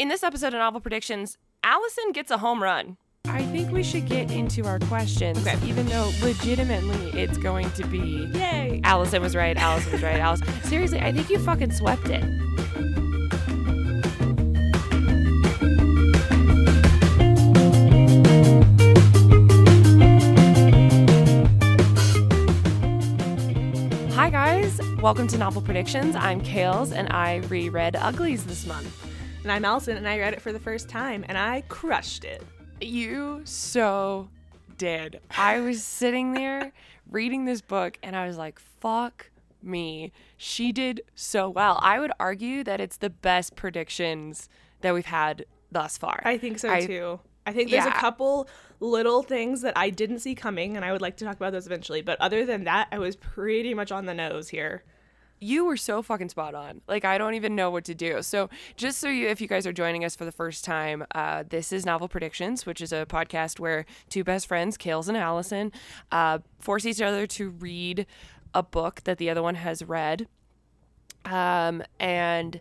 [0.00, 2.96] In this episode of Novel Predictions, Allison gets a home run.
[3.26, 5.58] I think we should get into our questions, Okay.
[5.68, 8.80] even though legitimately it's going to be Yay.
[8.82, 10.48] Allison was right, Allison was right, Allison.
[10.62, 12.24] Seriously, I think you fucking swept it.
[24.14, 26.14] Hi guys, welcome to Novel Predictions.
[26.16, 29.09] I'm Kales and I reread Uglies this month.
[29.42, 32.42] And I'm Allison, and I read it for the first time, and I crushed it.
[32.80, 34.28] You so
[34.76, 35.20] did.
[35.36, 36.72] I was sitting there
[37.10, 39.30] reading this book and I was like, fuck
[39.62, 40.12] me.
[40.38, 41.78] She did so well.
[41.82, 44.48] I would argue that it's the best predictions
[44.80, 46.22] that we've had thus far.
[46.24, 47.20] I think so I- too.
[47.46, 47.96] I think there's Yeah.
[47.96, 48.48] a couple
[48.80, 51.66] little things that I didn't see coming, and I would like to talk about those
[51.66, 52.00] eventually.
[52.00, 54.84] But other than that, I was pretty much on the nose here.
[55.40, 56.82] You were so fucking spot on.
[56.86, 58.22] Like I don't even know what to do.
[58.22, 61.44] So just so you, if you guys are joining us for the first time, uh,
[61.48, 65.72] this is Novel Predictions, which is a podcast where two best friends, Kales and Allison,
[66.12, 68.06] uh, force each other to read
[68.54, 70.28] a book that the other one has read,
[71.24, 72.60] um, and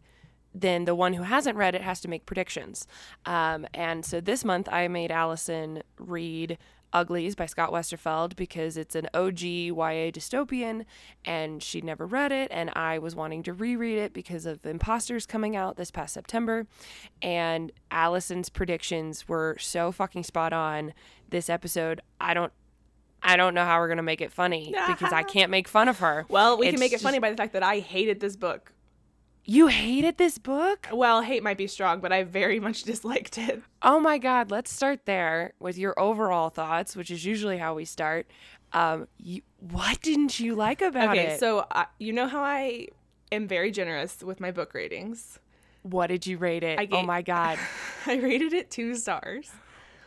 [0.54, 2.88] then the one who hasn't read it has to make predictions.
[3.26, 6.58] Um, and so this month I made Allison read
[6.94, 10.86] Uglies by Scott Westerfeld because it's an OG YA dystopian
[11.26, 12.48] and she'd never read it.
[12.52, 16.66] And I was wanting to reread it because of Impostors coming out this past September.
[17.22, 20.94] And Allison's predictions were so fucking spot on
[21.30, 22.02] this episode.
[22.20, 22.52] I don't.
[23.22, 26.00] I don't know how we're gonna make it funny because I can't make fun of
[26.00, 26.26] her.
[26.30, 28.36] Well, we It's can make it just- funny by the fact that I hated this
[28.38, 28.72] book.
[29.46, 30.88] You hated this book?
[30.94, 33.62] Well, hate might be strong, but I very much disliked it.
[33.82, 37.86] Oh my God, let's start there with your overall thoughts, which is usually how we
[37.86, 38.28] start.
[38.74, 41.40] Um, you, what didn't you like about Okay, it?
[41.40, 42.90] so uh, you know how I
[43.32, 45.40] am very generous with my book ratings.
[45.82, 46.78] what did you rate it?
[46.80, 47.58] I oh my God.
[48.06, 49.50] I rated it two stars.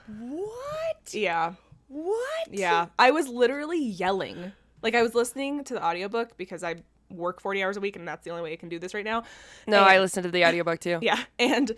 [0.06, 1.12] what?
[1.12, 1.54] Yeah.
[1.88, 2.48] What?
[2.50, 2.86] Yeah.
[2.98, 4.52] I was literally yelling.
[4.82, 6.76] Like I was listening to the audiobook because I
[7.12, 9.04] work 40 hours a week and that's the only way I can do this right
[9.04, 9.24] now.
[9.66, 10.98] No, And- I listened to the audiobook too.
[11.02, 11.18] Yeah.
[11.38, 11.72] And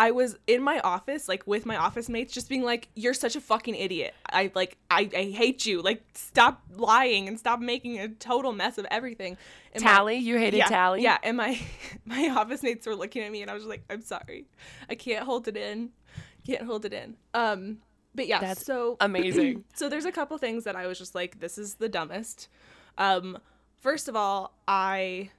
[0.00, 3.34] I was in my office, like with my office mates, just being like, You're such
[3.34, 4.14] a fucking idiot.
[4.30, 5.82] I like I, I hate you.
[5.82, 9.36] Like stop lying and stop making a total mess of everything.
[9.72, 11.02] And my- Tally, you hated yeah, Tally?
[11.02, 11.58] Yeah, and my
[12.04, 14.46] my office mates were looking at me and I was like, I'm sorry.
[14.88, 15.90] I can't hold it in.
[16.46, 17.16] Can't hold it in.
[17.34, 17.78] Um
[18.14, 19.64] but yeah, That's so amazing.
[19.74, 22.48] so there's a couple things that I was just like, this is the dumbest.
[22.96, 23.38] Um,
[23.80, 25.30] first of all, I,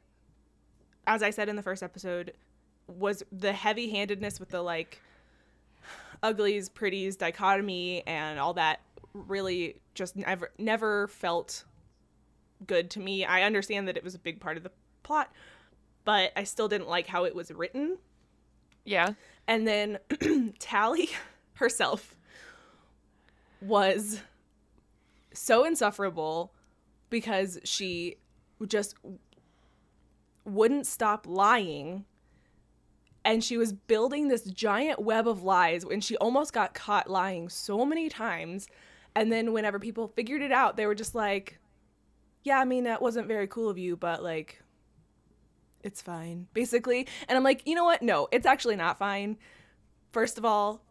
[1.08, 2.34] as I said in the first episode,
[2.88, 5.02] was the heavy handedness with the like
[6.24, 8.82] uglies, pretties dichotomy and all that
[9.14, 11.64] really just never never felt
[12.66, 13.26] good to me.
[13.26, 14.72] I understand that it was a big part of the
[15.04, 15.32] plot,
[16.06, 17.98] but I still didn't like how it was written.
[18.86, 19.14] Yeah.
[19.48, 20.00] And then
[20.60, 21.10] Tally
[21.56, 22.16] herself
[23.62, 24.22] was
[25.34, 26.54] so insufferable
[27.10, 28.18] because she
[28.68, 28.96] just
[30.46, 32.06] wouldn't stop lying.
[33.26, 37.50] And she was building this giant web of lies when she almost got caught lying
[37.50, 38.68] so many times.
[39.16, 41.60] And then whenever people figured it out, they were just like,
[42.44, 44.62] yeah, I mean, that wasn't very cool of you, but like,
[45.84, 47.08] it's fine, basically.
[47.28, 48.02] And I'm like, you know what?
[48.02, 49.38] No, it's actually not fine.
[50.12, 50.82] First of all,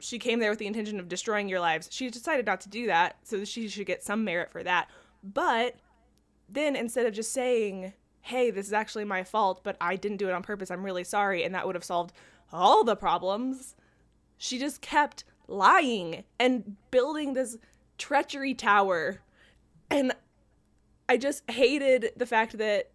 [0.00, 1.88] she came there with the intention of destroying your lives.
[1.90, 4.88] She decided not to do that, so she should get some merit for that.
[5.22, 5.76] But
[6.48, 7.92] then instead of just saying,
[8.22, 11.04] hey, this is actually my fault, but I didn't do it on purpose, I'm really
[11.04, 12.12] sorry, and that would have solved
[12.52, 13.76] all the problems,
[14.36, 17.56] she just kept lying and building this
[17.96, 19.20] treachery tower.
[19.90, 20.12] And
[21.08, 22.90] I just hated the fact that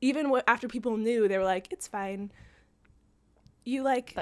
[0.00, 2.30] even after people knew, they were like, it's fine.
[3.64, 4.16] You like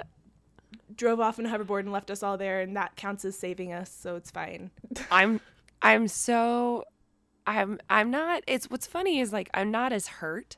[0.94, 3.72] drove off in a hoverboard and left us all there, and that counts as saving
[3.72, 4.70] us, so it's fine.
[5.10, 5.40] I'm
[5.82, 6.84] I'm so
[7.48, 10.56] I'm I'm not it's what's funny is like I'm not as hurt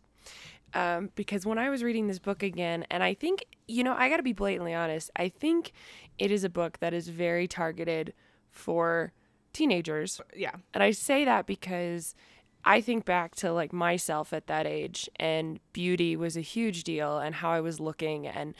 [0.74, 4.08] um because when I was reading this book again and I think you know I
[4.08, 5.72] got to be blatantly honest I think
[6.18, 8.12] it is a book that is very targeted
[8.50, 9.12] for
[9.52, 10.56] teenagers yeah.
[10.74, 12.14] and I say that because
[12.64, 17.18] I think back to like myself at that age and beauty was a huge deal
[17.18, 18.54] and how I was looking and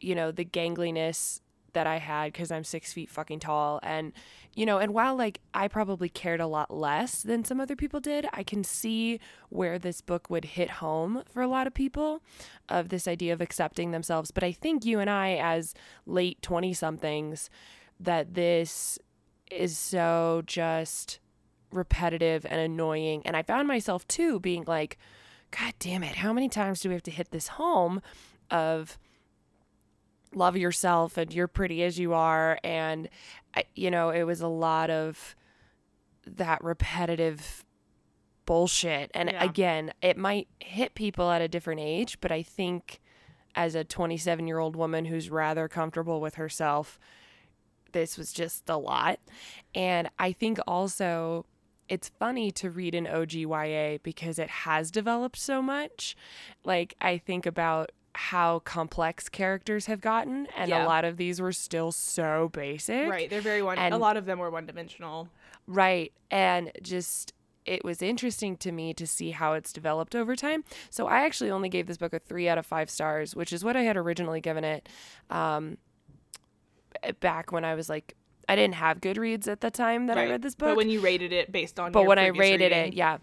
[0.00, 1.42] you know the gangliness
[1.74, 4.12] that I had because I'm six feet fucking tall and
[4.54, 8.00] you know and while like I probably cared a lot less than some other people
[8.00, 12.22] did I can see where this book would hit home for a lot of people
[12.68, 15.74] of this idea of accepting themselves but I think you and I as
[16.06, 17.50] late 20 somethings
[18.00, 18.98] that this
[19.50, 21.18] is so just
[21.74, 23.22] repetitive and annoying.
[23.24, 24.98] And I found myself too being like,
[25.50, 28.00] God damn it, how many times do we have to hit this home
[28.50, 28.98] of
[30.36, 33.08] love yourself and you're pretty as you are and
[33.74, 35.34] you know it was a lot of
[36.26, 37.64] that repetitive
[38.46, 39.42] bullshit and Yeah.
[39.44, 43.00] again it might hit people at a different age but i think
[43.54, 46.98] as a 27 year old woman who's rather comfortable with herself
[47.92, 49.18] this was just a lot
[49.74, 51.46] and i think also
[51.88, 56.16] it's funny to read an OGYA because it has developed so much.
[56.64, 60.84] Like I think about how complex characters have gotten and Yeah.
[60.84, 63.08] a lot of these were still so basic.
[63.08, 63.28] Right.
[63.28, 63.78] They're very one.
[63.78, 65.28] and, a lot of them were one dimensional.
[65.66, 66.12] Right.
[66.30, 67.32] And just
[67.64, 70.64] it was interesting to me to see how it's developed over time.
[70.90, 73.64] So I actually only gave this book a three out of five stars, which is
[73.64, 74.86] what I had originally given it
[75.30, 75.78] um,
[77.20, 78.14] back when I was like,
[78.48, 80.68] I didn't have Goodreads at the time that I read this book.
[80.70, 83.16] But when you rated it based on but when I rated it, yeah,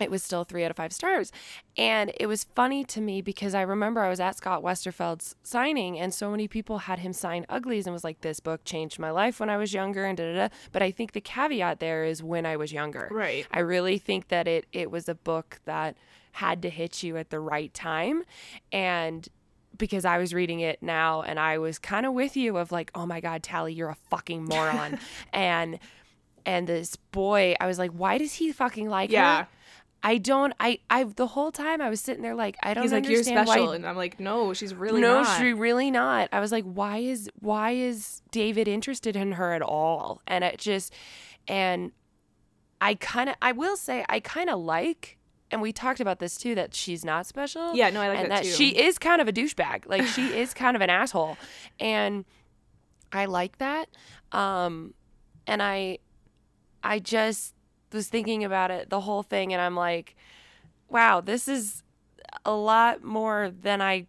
[0.00, 1.32] it was still three out of five stars.
[1.76, 5.98] And it was funny to me because I remember I was at Scott Westerfeld's signing,
[5.98, 9.10] and so many people had him sign Uglies and was like, "This book changed my
[9.10, 10.54] life when I was younger," and da da da.
[10.72, 13.08] But I think the caveat there is when I was younger.
[13.10, 13.46] Right.
[13.50, 15.96] I really think that it it was a book that
[16.32, 18.24] had to hit you at the right time,
[18.72, 19.28] and
[19.76, 22.90] because I was reading it now and I was kind of with you of like,
[22.96, 24.98] oh my God, Tally, you're a fucking moron.
[25.32, 25.78] and
[26.44, 29.42] and this boy, I was like, why does he fucking like Yeah.
[29.42, 29.48] her?
[30.02, 32.92] I don't I I the whole time I was sitting there like I don't He's
[32.92, 33.66] like, you're special.
[33.68, 35.40] why And I'm like, no, she's really no, not.
[35.40, 36.28] she really not.
[36.32, 40.22] I was like, why is why is David interested in her at all?
[40.26, 40.94] And it just
[41.48, 41.92] and
[42.80, 45.16] I kind of I will say I kind of like
[45.50, 47.74] and we talked about this too that she's not special.
[47.74, 48.50] Yeah, no, I like and that that too.
[48.52, 49.86] she is kind of a douchebag.
[49.86, 51.36] Like she is kind of an asshole.
[51.80, 52.24] And
[53.12, 53.88] I like that.
[54.30, 54.94] Um
[55.46, 55.98] and I
[56.84, 57.54] I just
[57.92, 60.16] was thinking about it the whole thing and I'm like,
[60.88, 61.82] wow, this is
[62.44, 64.06] a lot more than I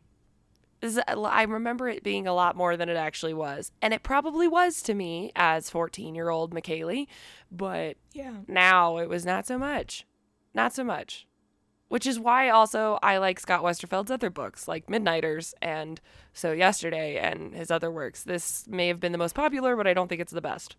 [0.82, 3.72] this is I remember it being a lot more than it actually was.
[3.82, 7.08] And it probably was to me as 14-year-old McKaylee,
[7.52, 8.38] but yeah.
[8.48, 10.06] now it was not so much.
[10.54, 11.28] Not so much.
[11.90, 16.00] Which is why also I like Scott Westerfeld's other books, like Midnighters and
[16.34, 18.24] So Yesterday and his other works.
[18.24, 20.76] This may have been the most popular, but I don't think it's the best.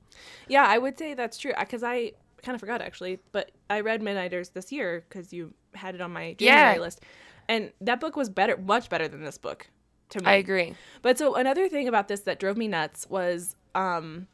[0.49, 2.13] Yeah, I would say that's true uh, because I
[2.43, 6.13] kind of forgot actually, but I read Midnighters this year because you had it on
[6.13, 6.81] my January Yeah.
[6.81, 7.01] list,
[7.49, 9.69] and that book was better, much better than this book
[10.11, 10.27] to me.
[10.27, 10.75] I agree.
[11.03, 14.27] But so another thing about this that drove me nuts was, um,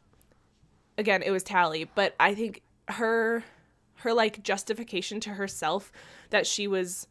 [0.98, 3.44] again, it was Tally, but I think her,
[3.96, 5.92] her like justification to herself
[6.30, 7.06] that she was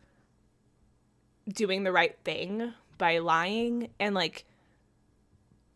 [1.47, 4.45] doing the right thing by lying and like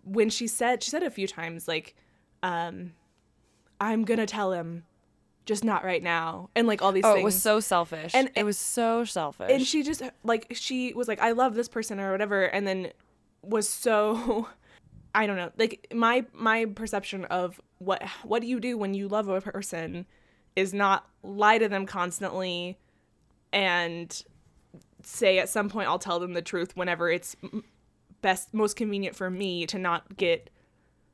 [0.04, 1.94] when she said she said a few times like
[2.42, 2.94] um
[3.80, 4.84] i'm gonna tell him
[5.50, 8.14] just not right now and like all these Oh, things it was so selfish.
[8.14, 9.50] And- And it was so selfish.
[9.52, 12.92] and she just like she was like i love this person or whatever and then
[13.42, 14.48] was so
[15.16, 19.08] i don't know like my my perception of what what do you do when you
[19.08, 20.06] love a person
[20.56, 22.78] is not lie to them constantly
[23.52, 24.24] and
[25.04, 27.36] say at some point i'll tell them the truth whenever it's
[28.22, 30.52] best most convenient for me to not get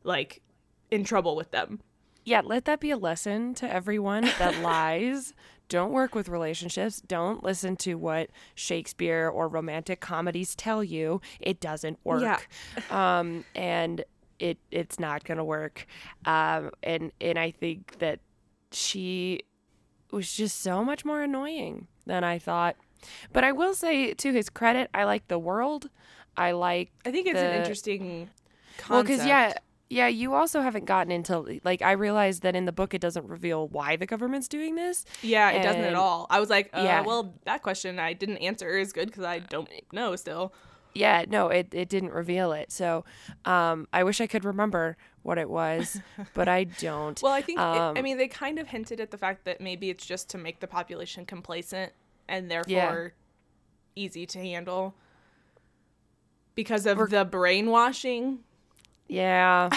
[0.04, 0.42] like
[0.92, 1.80] in trouble with them
[2.26, 5.34] yeah, let that be a lesson to everyone that lies.
[5.70, 7.02] Don't work with relationships.
[7.02, 11.22] Don't listen to what Shakespeare or romantic comedies tell you.
[11.40, 12.22] It doesn't work.
[12.22, 12.40] Yeah.
[13.20, 14.04] um, and
[14.40, 15.88] it it's not gonna work.
[16.26, 18.20] Um, and and I think that
[18.72, 19.42] she
[20.12, 22.76] was just so much more annoying than I thought.
[23.34, 25.90] But I will say, to his credit, I like the world.
[26.38, 28.30] I like i think it's an interesting
[28.78, 28.90] concept.
[28.90, 29.54] well, because yeah,
[29.90, 33.28] yeah, you also haven't gotten into like I realized that in the book it doesn't
[33.28, 35.06] reveal why the government's doing this.
[35.22, 36.28] Yeah, it doesn't at all.
[36.30, 37.02] I was like, uh, Yeah.
[37.02, 40.54] well, that question I didn't answer is good because I don't know still.
[40.98, 42.72] Yeah, no, it, it didn't reveal it.
[42.72, 43.04] So
[43.44, 46.00] um, I wish I could remember what it was,
[46.34, 47.22] but I don't.
[47.22, 49.60] Well, I think, it- Um, I mean, they kind of hinted at the fact that
[49.60, 51.92] maybe it's just to make the population complacent
[52.30, 53.14] and therefore
[53.96, 54.04] Yeah.
[54.04, 54.96] easy to handle
[56.56, 58.40] because of the brainwashing.
[59.08, 59.70] Yeah,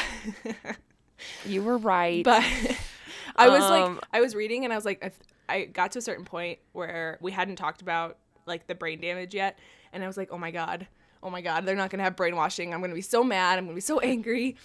[1.46, 2.24] you were right.
[2.24, 2.44] But
[3.36, 5.04] I was Um, like, I was reading and I was like,
[5.48, 9.00] I, I got to a certain point where we hadn't talked about like the brain
[9.00, 9.58] damage yet.
[9.92, 10.86] And I was like, oh my God,
[11.22, 12.72] oh my God, they're not going to have brainwashing.
[12.74, 13.58] I'm going to be so mad.
[13.58, 14.56] I'm going to be so angry.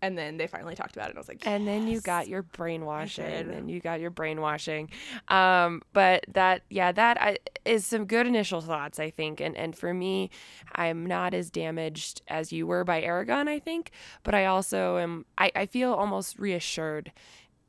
[0.00, 1.10] And then they finally talked about it.
[1.10, 4.90] And I was like, and then you got your brainwashing and you got your brainwashing
[5.28, 9.76] um but that yeah that I, is some good initial thoughts i think and and
[9.76, 10.30] for me
[10.74, 13.90] i'm not as damaged as you were by Eragon i think
[14.22, 17.12] but i also am i, I feel almost reassured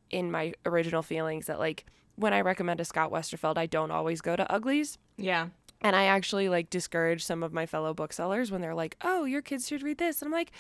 [0.10, 4.22] in my original feelings that like when i recommend a scott westerfeld i don't always
[4.22, 5.48] go to uglies Yeah.
[5.82, 9.42] And I actually like discourage some of my fellow booksellers when they're like, "Oh, your
[9.42, 10.52] kids should read this." And I'm like,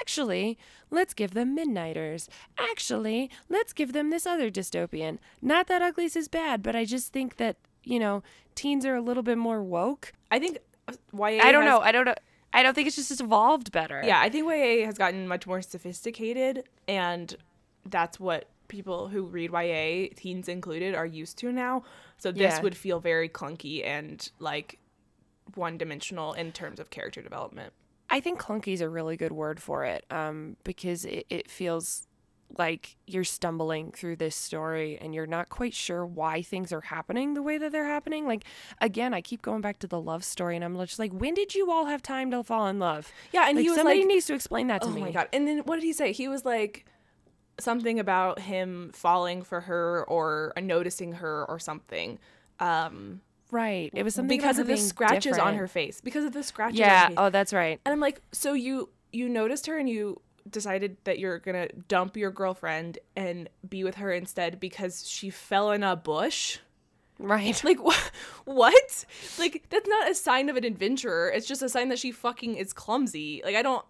[0.00, 0.58] "Actually,
[0.90, 2.28] let's give them Midnighters.
[2.58, 5.18] Actually, let's give them this other dystopian.
[5.40, 8.22] Not that Uglies is bad, but I just think that, you know,
[8.54, 10.12] teens are a little bit more woke.
[10.30, 11.42] I think uh, YA.
[11.42, 11.80] I don't has- know.
[11.80, 12.14] I don't know.
[12.52, 14.02] I don't think it's just it's evolved better.
[14.04, 17.34] Yeah, I think YA has gotten much more sophisticated, and
[17.84, 21.82] that's what people who read YA, teens included, are used to now.
[22.18, 22.62] So this Yeah.
[22.62, 24.78] would feel very clunky and like
[25.54, 27.72] one dimensional in terms of character development.
[28.08, 32.06] I think clunky is a really good word for it um, because it, it feels
[32.56, 37.34] like you're stumbling through this story and you're not quite sure why things are happening
[37.34, 38.26] the way that they're happening.
[38.26, 38.44] Like,
[38.80, 41.54] again, I keep going back to the love story and I'm just like, when did
[41.56, 43.10] you all have time to fall in love?
[43.32, 45.02] Yeah, and like, he was somebody like, needs to explain that to oh me.
[45.02, 45.28] Oh my god!
[45.32, 46.12] And then what did he say?
[46.12, 46.86] He was like
[47.58, 52.18] something about him falling for her or noticing her or something.
[52.60, 53.20] Um,
[53.52, 53.92] Right.
[53.94, 56.00] It was something because of the scratches on her face.
[56.00, 56.80] Because of the scratches.
[56.80, 57.02] on Yeah.
[57.02, 57.14] her face.
[57.18, 57.80] Oh, that's right.
[57.84, 60.20] And I'm like, so you you noticed her and you
[60.50, 65.70] decided that you're gonna dump your girlfriend and be with her instead because she fell
[65.70, 66.58] in a bush?
[67.20, 67.62] Right.
[67.64, 68.10] Like wh-
[68.46, 69.04] what?
[69.38, 71.30] Like that's not a sign of an adventurer.
[71.30, 73.42] It's just a sign that she fucking is clumsy.
[73.44, 73.84] Like I don't.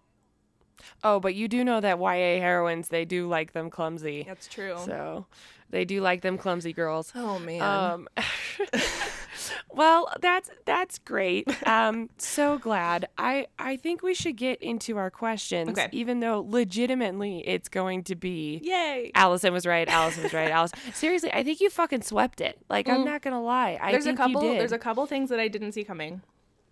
[1.05, 4.25] Oh, but you do know that YA heroines, they do like them clumsy.
[4.27, 4.77] That's true.
[4.85, 5.27] So
[5.71, 7.13] they do like them clumsy girls.
[7.15, 7.63] oh man.
[7.63, 8.09] Um,
[9.71, 11.47] well, that's that's great.
[11.67, 13.09] Um, so glad.
[13.19, 15.89] I I think we should get into our questions, Okay.
[15.93, 18.61] even though legitimately it's going to be.
[18.63, 19.11] Yay.
[19.15, 19.89] Allison was right.
[19.89, 20.51] Allison was right.
[20.57, 20.79] Allison.
[20.93, 22.59] Seriously, I think you fucking swept it.
[22.69, 23.79] Like I'm not gonna lie.
[23.81, 23.93] I Mm.
[23.93, 24.43] There's a think couple.
[24.43, 24.61] You did.
[24.61, 26.23] There's a couple things that I didn't see coming.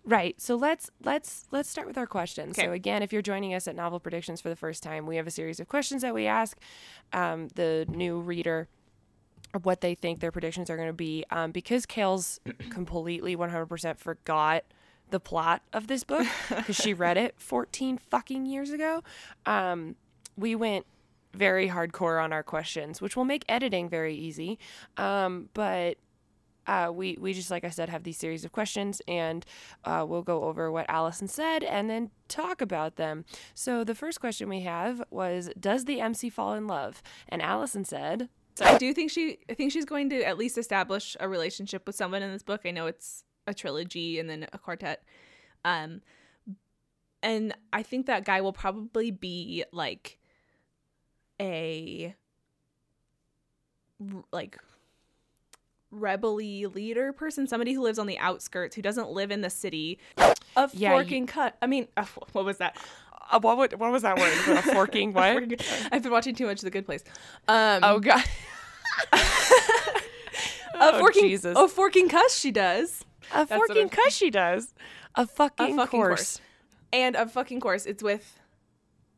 [0.05, 0.39] Right.
[0.39, 2.57] So let's let's let's start with our questions.
[2.57, 2.67] Okay.
[2.67, 5.25] So again, if you're joining us at Novel Predictions for the first time, we have
[5.25, 6.57] a series of questions that we ask
[7.11, 8.67] um, the new reader
[9.63, 11.25] what they think their predictions are going to be.
[11.31, 14.63] Um, because Kale's completely 100% forgot
[15.09, 19.03] the plot of this book because she read it 14 fucking years ago.
[19.45, 19.95] Um,
[20.37, 20.85] we went
[21.33, 24.57] very hardcore on our questions, which will make editing very easy.
[24.97, 25.97] Um, but
[26.67, 29.45] uh, we we just like I said have these series of questions and
[29.83, 33.25] uh, we'll go over what Allison said and then talk about them.
[33.53, 37.01] So the first question we have was Does the MC fall in love?
[37.29, 40.57] And Allison said, So I do think she I think she's going to at least
[40.57, 42.61] establish a relationship with someone in this book.
[42.65, 45.03] I know it's a trilogy and then a quartet.
[45.63, 46.01] Um
[47.21, 50.19] and I think that guy will probably be like
[51.41, 52.15] a
[54.31, 54.57] like
[55.99, 59.99] rebelly leader person, somebody who lives on the outskirts, who doesn't live in the city.
[60.17, 61.55] A Yeah, you- forking cut.
[61.61, 62.77] I mean, uh, what was that?
[63.31, 64.33] uh, what, would- what was that word?
[64.47, 65.43] A forking what?
[65.91, 67.03] I've been watching too much of The Good Place.
[67.47, 68.23] Um, oh God.
[69.13, 69.17] a
[70.75, 71.57] oh, forking, Jesus.
[71.57, 73.03] a forking cuss she does.
[73.33, 74.73] A forking cuss she does.
[75.15, 76.37] A fucking, fucking course.
[76.37, 76.41] course.
[76.93, 78.39] And a fucking course, it's with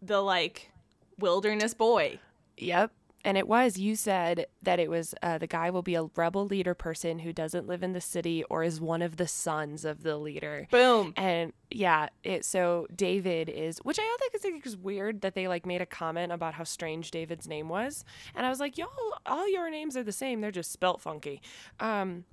[0.02, 0.72] the like
[1.20, 2.20] wilderness boy.
[2.58, 2.92] Yep.
[3.28, 6.46] And it was, you said that it was uh, the guy will be a rebel
[6.46, 10.04] leader person who doesn't live in the city or is one of the sons of
[10.04, 10.66] the leader.
[10.72, 11.14] Boom.
[11.18, 15.66] And yeah, it so David is, which I also think is weird that they like
[15.66, 18.88] made a comment about how strange David's name was, and I was like, y'all,
[19.26, 21.42] all your names are the same, they're just spelt funky.
[21.82, 22.24] Um,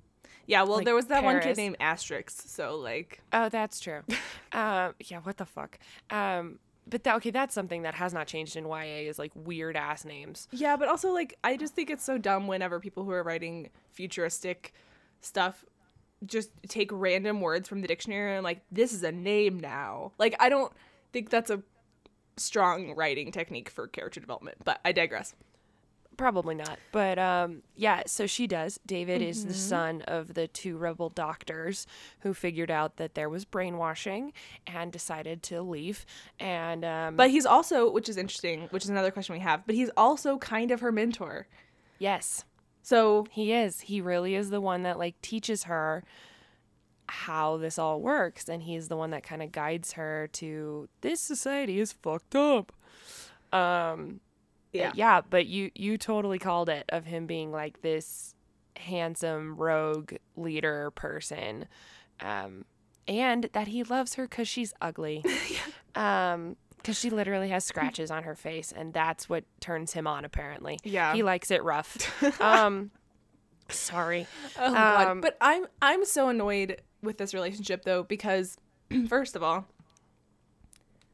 [0.47, 1.43] Yeah, well, Like there was that one Peris.
[1.43, 4.03] kid named Asterix, so like oh, that's true.
[4.53, 5.77] um, yeah, what the fuck.
[6.09, 9.75] Um, but that okay, that's something that has not changed in YA is like weird
[9.75, 10.47] ass names.
[10.51, 13.69] Yeah, but also like I just think it's so dumb whenever people who are writing
[13.91, 14.73] futuristic
[15.21, 15.65] stuff
[16.25, 20.11] just take random words from the dictionary and like this is a name now.
[20.17, 20.71] Like I don't
[21.11, 21.61] think that's a
[22.37, 25.33] strong writing technique for character development, but I digress.
[26.17, 26.79] Probably not.
[26.91, 28.79] But um, yeah, so she does.
[28.85, 29.47] David is Mm-hmm.
[29.49, 31.85] the son of the two rebel doctors
[32.21, 34.31] who figured out that there was brainwashing
[34.65, 36.05] and decided to leave.
[36.39, 39.75] And um, But he's also, which is interesting, which is another question we have, but
[39.75, 41.47] he's also kind of her mentor.
[41.99, 42.45] yes,
[42.81, 43.81] So he is.
[43.81, 46.03] He really is the one that like teaches her
[47.07, 51.19] how this all works, and he's the one that kind of guides her to this
[51.19, 52.71] society is fucked up.
[53.53, 54.21] Um,
[54.75, 54.91] yeah.
[54.95, 58.33] yeah but you you totally called it of him being like this
[58.77, 61.65] handsome rogue leader person
[62.19, 62.65] um
[63.07, 65.23] and that he loves her because she's ugly
[65.95, 70.23] um because she literally has scratches on her face and that's what turns him on
[70.25, 71.13] apparently Yeah.
[71.13, 71.97] he likes it rough
[72.41, 72.91] um
[73.69, 74.27] sorry
[74.59, 75.07] Oh god.
[75.07, 78.57] Um, But I'm I'm so annoyed with this relationship though because
[79.07, 79.65] first of all,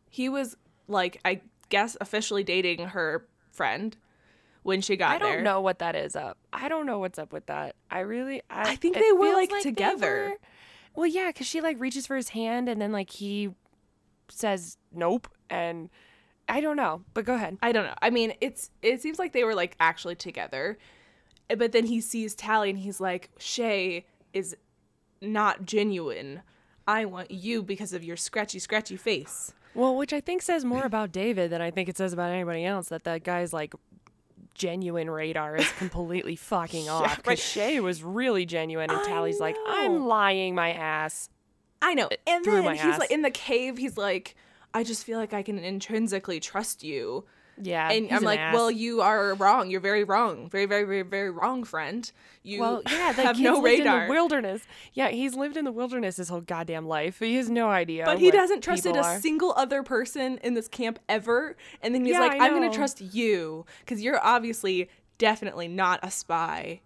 [0.10, 3.98] he was like I guess officially dating her friend
[4.64, 5.16] when she got there.
[5.16, 5.42] i don't there.
[5.44, 8.72] know what that is up i don't know what's up with that i really i,
[8.72, 10.30] I think they were, feels like, together.
[10.32, 10.38] were-
[10.94, 13.50] Well, yeah, because she like reaches for his hand and then like he
[14.30, 15.90] says nope, and
[16.50, 17.04] I don't know.
[17.14, 17.58] But go ahead.
[17.62, 17.96] I don't know.
[18.02, 20.78] I mean, it's it seems like they were like actually together,
[21.50, 24.56] Eh, but then he sees Tally and he's like, Shay is
[25.22, 26.42] not genuine.
[26.88, 29.54] I want you because of your scratchy, scratchy face.
[29.74, 32.66] Well, which I think says more about David than I think it says about anybody
[32.66, 32.90] else.
[32.90, 33.74] That that guy's like
[34.54, 37.18] genuine radar is completely fucking off.
[37.18, 37.40] Because right.
[37.40, 39.56] Shay was really genuine, and I Tally's like.
[39.68, 41.30] I'm lying my ass.
[41.82, 42.10] I know.
[42.28, 43.00] And then he's ass.
[43.00, 43.78] like in the cave.
[43.78, 44.36] He's like,
[44.74, 47.26] I just feel like I can intrinsically trust you.
[47.62, 48.54] Yeah, And I'm like, ass.
[48.54, 49.70] well, you are wrong.
[49.70, 50.50] You're very wrong.
[50.50, 52.12] Very, very, very, very wrong, friend.
[52.44, 54.02] You Well, yeah, that have no lived radar.
[54.04, 54.62] in the wilderness.
[54.94, 57.20] Yeah, he's lived in the wilderness his whole goddamn life.
[57.20, 58.06] He has no idea.
[58.06, 59.20] but he hasn't trusted a are.
[59.20, 61.56] single other person in this camp ever.
[61.82, 66.00] And then he's Yeah, like, I'm going to trust you because you're obviously definitely not
[66.04, 66.82] a spy.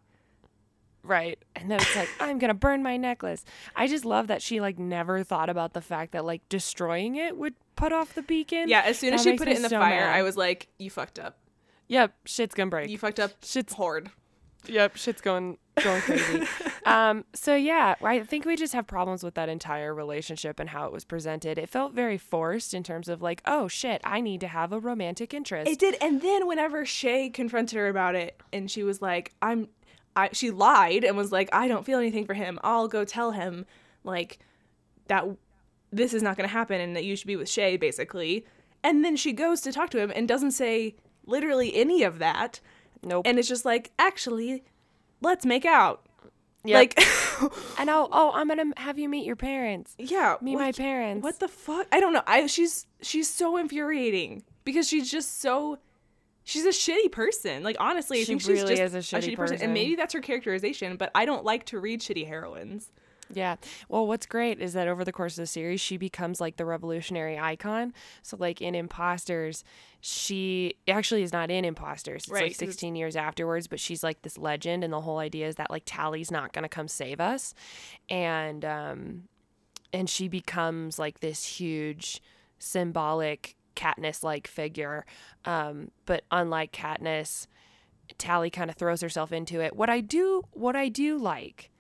[1.04, 1.38] Right.
[1.56, 3.46] And then it's like, I'm going to burn my necklace.
[3.76, 7.38] I just love that she like never thought about the fact that like destroying it
[7.38, 8.70] would put off the beacon.
[8.70, 10.16] Yeah, as soon as That she put it in the so fire, mad.
[10.16, 11.38] I was like, you fucked up.
[11.88, 12.90] Yep, shit's going to break.
[12.90, 13.32] You fucked up.
[13.44, 14.10] Shit's horde.
[14.68, 16.48] Yep, shit's going going crazy.
[16.86, 20.86] um, so yeah, I think we just have problems with that entire relationship and how
[20.86, 21.58] it was presented.
[21.58, 24.80] It felt very forced in terms of like, oh shit, I need to have a
[24.80, 25.70] romantic interest.
[25.70, 29.68] It did, and then whenever Shay confronted her about it, and she was like, "I'm,"
[30.16, 32.60] I she lied and was like, "I don't feel anything for him.
[32.64, 33.66] I'll go tell him
[34.04, 34.40] like
[35.08, 35.28] that
[35.96, 38.46] this is not going to happen, and that you should be with Shay, basically."
[38.84, 42.60] And then she goes to talk to him and doesn't say literally any of that,
[43.04, 43.26] nope.
[43.26, 44.64] and it's just like, "Actually,
[45.22, 46.02] let's make out."
[46.66, 46.76] Yep.
[46.76, 47.00] Like,
[47.80, 49.96] and oh, oh, I'm gonna have you meet your parents.
[50.00, 51.24] yeah, Meet my parents.
[51.24, 51.88] What the fuck?
[51.92, 52.24] I don't know.
[52.26, 55.78] I she's she's so infuriating because she's just so
[56.44, 57.62] she's a shitty person.
[57.62, 59.58] Like honestly, I She think she's really just is a shitty person.
[59.58, 59.62] person.
[59.66, 60.98] and maybe that's her characterization.
[60.98, 62.92] But I don't like to read shitty heroines.
[63.34, 63.56] Yeah.
[63.90, 66.66] Well, what's great is that over the course of the series, she becomes like the
[66.66, 67.94] revolutionary icon.
[68.22, 69.64] So, like in Impostors,
[70.00, 72.24] she actually is not in Impostors.
[72.24, 74.84] It's Right, like 'cause it's- 16 years afterwards, but she's like this legend.
[74.84, 77.54] And the whole idea is that like Tally's not going to come save us.
[78.10, 79.24] And, um,
[79.92, 82.22] and she becomes like this huge
[82.60, 85.06] symbolic Katniss like figure.
[85.46, 87.48] Um, but unlike Katniss,
[88.20, 89.76] Tally kind of throws herself into it.
[89.76, 91.72] What I do, what I do like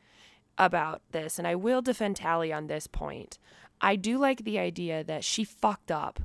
[0.57, 3.37] about this, and I will defend Tally on this point.
[3.81, 6.19] I do like the idea that she fucked up,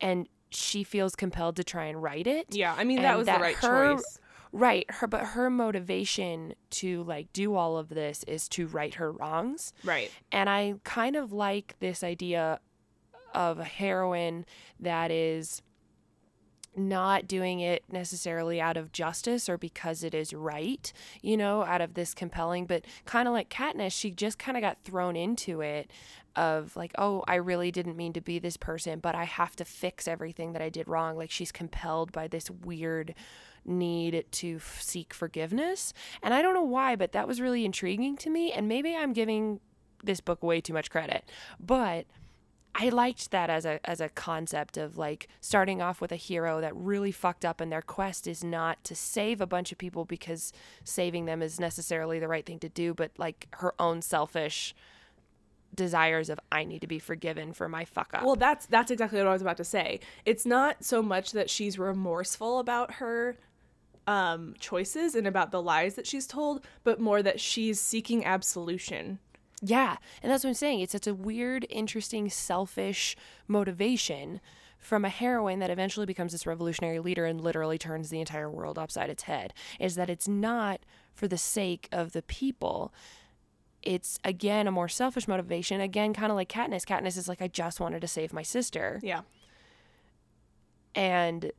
[0.00, 2.46] and she feels compelled to try and right it.
[2.54, 4.18] Yeah, I mean that was that the right her- choice.
[4.52, 9.10] Right, her but her motivation to like do all of this is to right her
[9.10, 9.72] wrongs.
[9.82, 10.12] Right.
[10.30, 12.60] And I kind of like this idea
[13.34, 14.46] of a heroine
[14.78, 15.60] that is
[16.76, 21.80] not doing it necessarily out of justice or because it is right, you know, out
[21.80, 25.60] of this compelling, but kind of like Katniss, she just kind of got thrown into
[25.60, 25.90] it
[26.36, 29.64] of like, oh, I really didn't mean to be this person, but I have to
[29.64, 31.16] fix everything that I did wrong.
[31.16, 33.14] Like she's compelled by this weird
[33.64, 35.94] need to f- seek forgiveness.
[36.22, 38.52] And I don't know why, but that was really intriguing to me.
[38.52, 39.60] And maybe I'm giving
[40.02, 42.06] this book way too much credit, but
[42.74, 46.60] I liked that as a as a concept of like starting off with a hero
[46.60, 50.04] that really fucked up and their quest is not to save a bunch of people
[50.04, 54.74] because saving them is necessarily the right thing to do, but like her own selfish
[55.74, 58.24] desires of I need to be forgiven for my fuck up.
[58.24, 60.00] Well, that's that's exactly what I was about to say.
[60.24, 63.36] It's not so much that she's remorseful about her
[64.06, 69.20] um choices and about the lies that she's told, but more that she's seeking absolution.
[69.66, 70.80] Yeah, and that's what I'm saying.
[70.80, 73.16] It's such a weird, interesting, selfish
[73.48, 74.40] motivation
[74.78, 78.78] from a heroine that eventually becomes this revolutionary leader and literally turns the entire world
[78.78, 79.54] upside its head.
[79.80, 80.80] Is that it's not
[81.14, 82.92] for the sake of the people.
[83.82, 85.80] It's again a more selfish motivation.
[85.80, 86.84] Again, kind of like Katniss.
[86.84, 89.22] Katniss is like, I just wanted to save my sister, Yeah.
[90.94, 91.52] and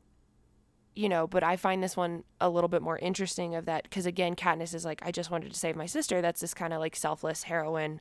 [0.96, 4.06] you know but i find this one a little bit more interesting of that because
[4.06, 6.20] again katniss is like i just wanted to save my sister.
[6.20, 8.00] That's this kind of like selfless heroine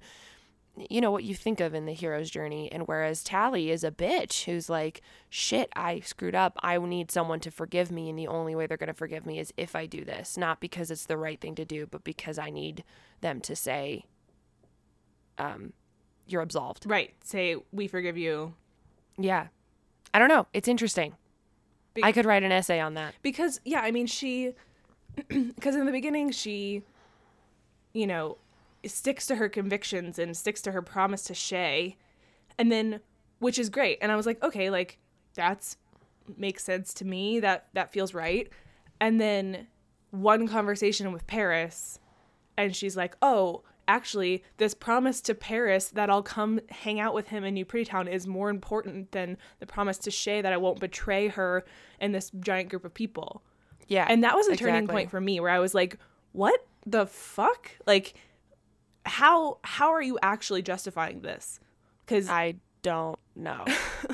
[0.90, 3.92] you know what you think of in the hero's journey and whereas tally is a
[3.92, 6.58] bitch who's like shit i screwed up.
[6.64, 9.40] I need someone to forgive me and the only way they're going to forgive me
[9.40, 10.38] is if i do this.
[10.38, 12.84] Not because it's the right thing to do but because i need
[13.22, 14.06] them to say
[15.38, 15.74] um
[16.28, 16.86] you're absolved.
[16.88, 17.14] Right.
[17.24, 18.56] Say we forgive you.
[19.18, 19.48] Yeah.
[20.14, 20.48] I don't know.
[20.54, 21.14] It's interesting
[21.96, 23.16] Be- i could write an essay on that.
[23.24, 24.54] Because yeah i mean she
[25.28, 26.84] because in the beginning she
[27.94, 28.38] you know
[28.86, 31.98] sticks to her convictions and sticks to her promise to shay
[32.60, 33.00] and then
[33.40, 33.98] which is great.
[34.02, 35.00] And i was like okay like
[35.34, 35.78] that's
[36.38, 37.40] makes sense to me.
[37.40, 38.50] That that feels right.
[39.00, 39.68] And then
[40.12, 42.00] one conversation with peris
[42.58, 47.28] and she's like oh actually, this promise to Peris that I'll come hang out with
[47.28, 50.58] him in New Pretty Town is more important than the promise to Shay that I
[50.58, 51.66] won't betray her
[52.00, 53.44] and this giant group of people.
[53.88, 54.06] Yeah.
[54.10, 55.98] And that was a turning point for me where I was like,
[56.32, 57.72] what the fuck?
[57.86, 58.16] Like
[59.06, 61.60] how how are you actually justifying this?
[62.08, 63.66] Cuz I don't know.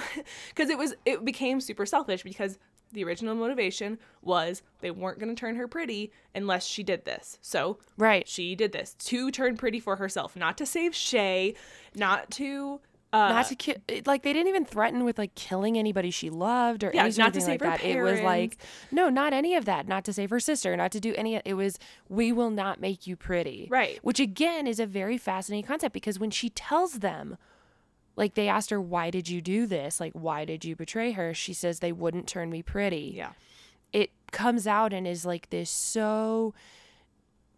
[0.49, 2.57] because it was it became super selfish because
[2.91, 7.37] the original motivation was they weren't going to turn her pretty unless she did this.
[7.41, 8.27] So right.
[8.27, 11.55] she did this to turn pretty for herself, not to save Shay,
[11.95, 12.81] not to
[13.13, 13.75] uh, Not to ki-
[14.05, 17.33] like they didn't even threaten with like killing anybody she loved or Yeah, anything not
[17.33, 17.83] to like save her that.
[17.83, 18.57] It was like parents.
[18.91, 19.85] no, not any of that.
[19.85, 20.77] Not to save her sister.
[20.77, 21.41] Not to do any.
[21.43, 21.77] It was
[22.07, 23.67] we will not make you pretty.
[23.69, 23.99] Right.
[24.01, 27.37] Which again is a very fascinating concept because when she tells them,
[28.15, 29.99] like they asked her, "Why did you do this?
[29.99, 33.13] Like why did you betray her?" She says they wouldn't turn me pretty.
[33.15, 33.31] yeah,
[33.93, 36.53] It comes out and is like this so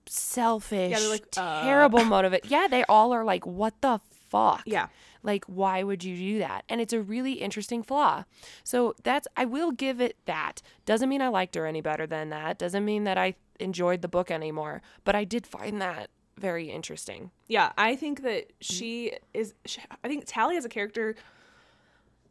[0.06, 1.64] selfish, like, uh.
[1.64, 2.46] terrible motivate.
[2.46, 4.88] Yeah, they all are like, "What the fuck?" yeah,
[5.22, 6.66] Like, why would you do that?
[6.68, 8.26] And it's a really interesting flaw.
[8.64, 10.62] So that's, I will give it that.
[10.86, 12.58] Doesn't mean I liked her any better than that.
[12.58, 14.82] Doesn't mean that I enjoyed the book anymore.
[15.06, 17.32] But I did find that very interesting.
[17.48, 17.72] yeah.
[17.78, 19.54] I think that she is.
[19.66, 21.16] She, I think Tally as a character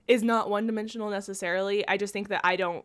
[0.09, 1.87] is not one dimensional necessarily.
[1.87, 2.85] I just think that I don't.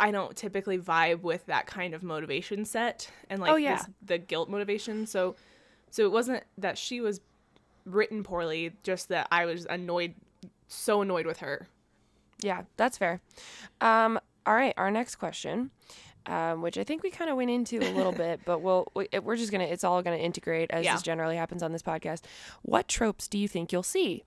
[0.00, 3.76] I don't typically vibe with that kind of motivation set and like Oh, yeah.
[3.78, 5.06] this, the guilt motivation.
[5.06, 5.34] So,
[5.90, 7.20] so it wasn't that she was
[7.84, 10.14] written poorly, just that I was annoyed,
[10.68, 11.66] so annoyed with her.
[12.42, 13.20] Yeah, that's fair.
[13.80, 15.72] Um, all right, our next question,
[16.26, 19.08] um, which I think we kind of went into a little bit, but we'll we,
[19.22, 20.94] we're just gonna it's all gonna integrate as Yeah.
[20.94, 22.22] this generally happens on this podcast.
[22.62, 24.24] What tropes do you think you'll see?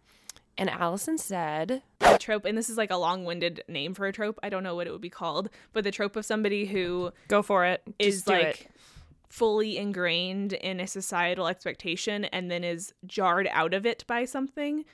[0.58, 4.38] And Allison said, a trope, and this is like a long-winded name for a trope.
[4.44, 7.42] I don't know what it would be called, but the trope of somebody who "Go
[7.42, 8.68] for it is like it.
[9.30, 14.86] fully ingrained in a societal expectation and then is jarred out of it by something.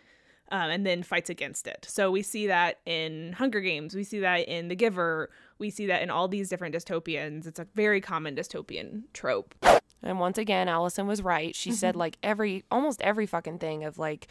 [0.49, 1.85] Um, and then fights against it.
[1.89, 3.93] So we see that in Hunger Games.
[3.93, 5.29] We see that in The Giver.
[5.59, 7.47] We see that in all these different dystopians.
[7.47, 9.55] It's a very common dystopian trope.
[10.03, 11.55] And once again, Allison was right.
[11.55, 14.27] She said like every almost every fucking thing of like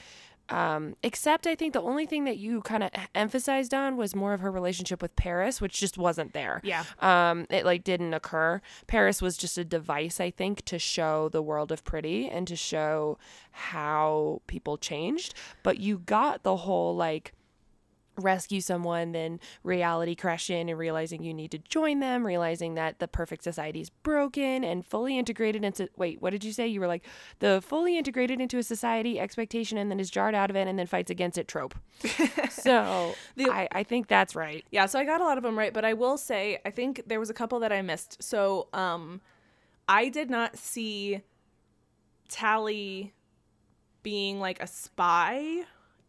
[0.49, 4.33] um except I think the only thing that you kind of emphasized on was more
[4.33, 6.61] of her relationship with Peris, which just wasn't there.
[6.63, 6.85] Yeah.
[7.01, 8.61] Um it like didn't occur.
[8.87, 12.55] Peris was just a device I think to show the world of pretty and to
[12.55, 13.19] show
[13.51, 15.35] how people changed,
[15.65, 17.33] but you got the whole like
[18.17, 22.99] rescue someone, then reality crash in and realizing you need to join them, realizing that
[22.99, 26.67] the perfect society is broken and fully integrated into wait, what did you say?
[26.67, 27.05] You were like
[27.41, 30.79] the fully integrated into a society expectation and then is jarred out of it and
[30.79, 31.75] then fights against it trope.
[32.51, 34.65] so The- I, I think that's right.
[34.71, 37.03] Yeah, so I got a lot of them right, but I will say I think
[37.07, 38.23] there was a couple that I missed.
[38.23, 39.21] So, um
[39.89, 41.21] I did not see
[42.29, 43.13] Tally
[44.03, 45.63] being like a spy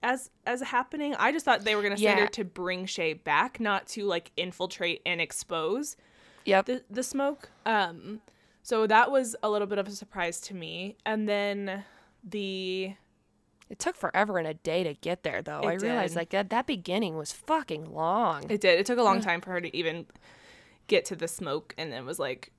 [0.04, 1.16] as as happening.
[1.16, 4.06] I just thought they were going to send her to bring Shay back, not to
[4.06, 5.96] like infiltrate and expose
[6.46, 6.66] Yep.
[6.66, 7.50] the the smoke.
[7.66, 8.22] Um
[8.64, 10.98] so that was a little bit of a surprise to me.
[11.06, 11.84] And then
[12.24, 12.94] the
[13.70, 15.62] It took forever and a day to get there though.
[15.62, 16.20] I It realized did.
[16.20, 18.50] like that that beginning was fucking long.
[18.50, 18.80] It did.
[18.80, 20.06] It took a long time for her to even
[20.88, 22.52] get to the smoke, and then was like,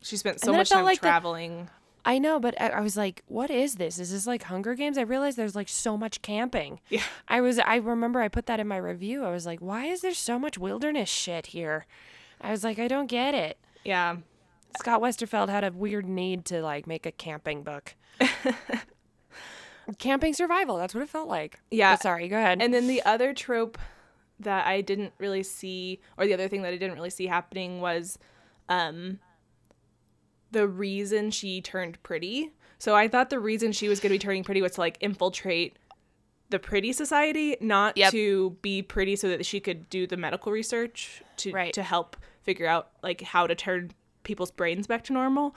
[0.00, 1.68] she spent so much time like traveling.
[2.06, 3.98] I know, but I, I was like, what is this?
[3.98, 4.96] Is this like Hunger Games?
[4.96, 6.78] I realized there's like so much camping.
[6.88, 7.02] Yeah.
[7.26, 9.24] I was I remember I put that in my review.
[9.24, 11.84] I was like, why is there so much wilderness shit here?
[12.40, 13.58] I was like, I don't get it.
[13.84, 14.18] Yeah,
[14.78, 17.94] Scott Westerfeld had a weird need to like make a camping book.
[19.98, 21.60] camping survival, that's what it felt like.
[21.70, 21.94] Yeah.
[21.94, 22.62] But sorry, go ahead.
[22.62, 23.78] and then the other trope
[24.40, 27.80] that I didn't really see, or the other thing that I didn't really see happening
[27.80, 28.18] was,
[28.68, 29.18] um,
[30.52, 32.52] the reason she turned pretty.
[32.78, 34.98] So I thought the reason she was going to be turning pretty was to like
[35.00, 35.78] infiltrate
[36.50, 38.12] the pretty society, not Yep.
[38.12, 41.72] to be pretty so that she could do the medical research to Right.
[41.74, 43.90] to help figure out like how to turn
[44.22, 45.56] people's brains back to normal.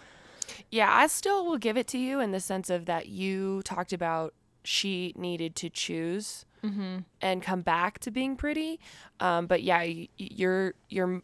[0.72, 3.94] Yeah, I still will give it to you in the sense of that you talked
[3.94, 6.46] about she needed to choose
[7.22, 8.80] and come back to being pretty.
[9.22, 11.22] Um, but yeah, y- y- your your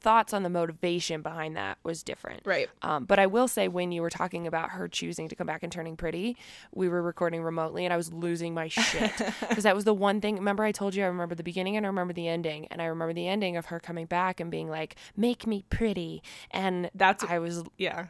[0.00, 2.40] thoughts on the motivation behind that was different.
[2.44, 2.68] Right.
[2.82, 5.62] Um, but I will say, when you were talking about her choosing to come back
[5.62, 6.36] and turning pretty,
[6.74, 9.12] we were recording remotely, and I was losing my shit
[9.48, 10.36] because that was the one thing.
[10.36, 12.86] Remember, I told you I remember the beginning and I remember the ending, and I
[12.86, 17.28] remember the ending of her coming back and being like, "Make me pretty," and That's-
[17.30, 18.06] I was Yeah.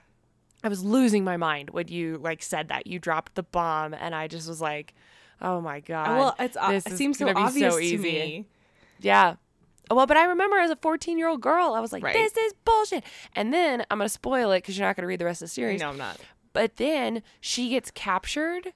[0.63, 2.87] I was losing my mind when you like said that.
[2.87, 4.95] You dropped the bomb, and I just was like,
[5.41, 8.47] "Oh my god!" well, it's this it seems so obvious so to me.
[9.01, 9.37] Yeah.
[9.91, 12.15] Well, but I remember as a 14 year old girl, I was like, Right.
[12.15, 15.25] "This is bullshit." And then I'm gonna spoil it because you're not gonna read the
[15.25, 15.81] rest of the series.
[15.81, 16.19] No, I'm not.
[16.53, 18.73] But then she gets captured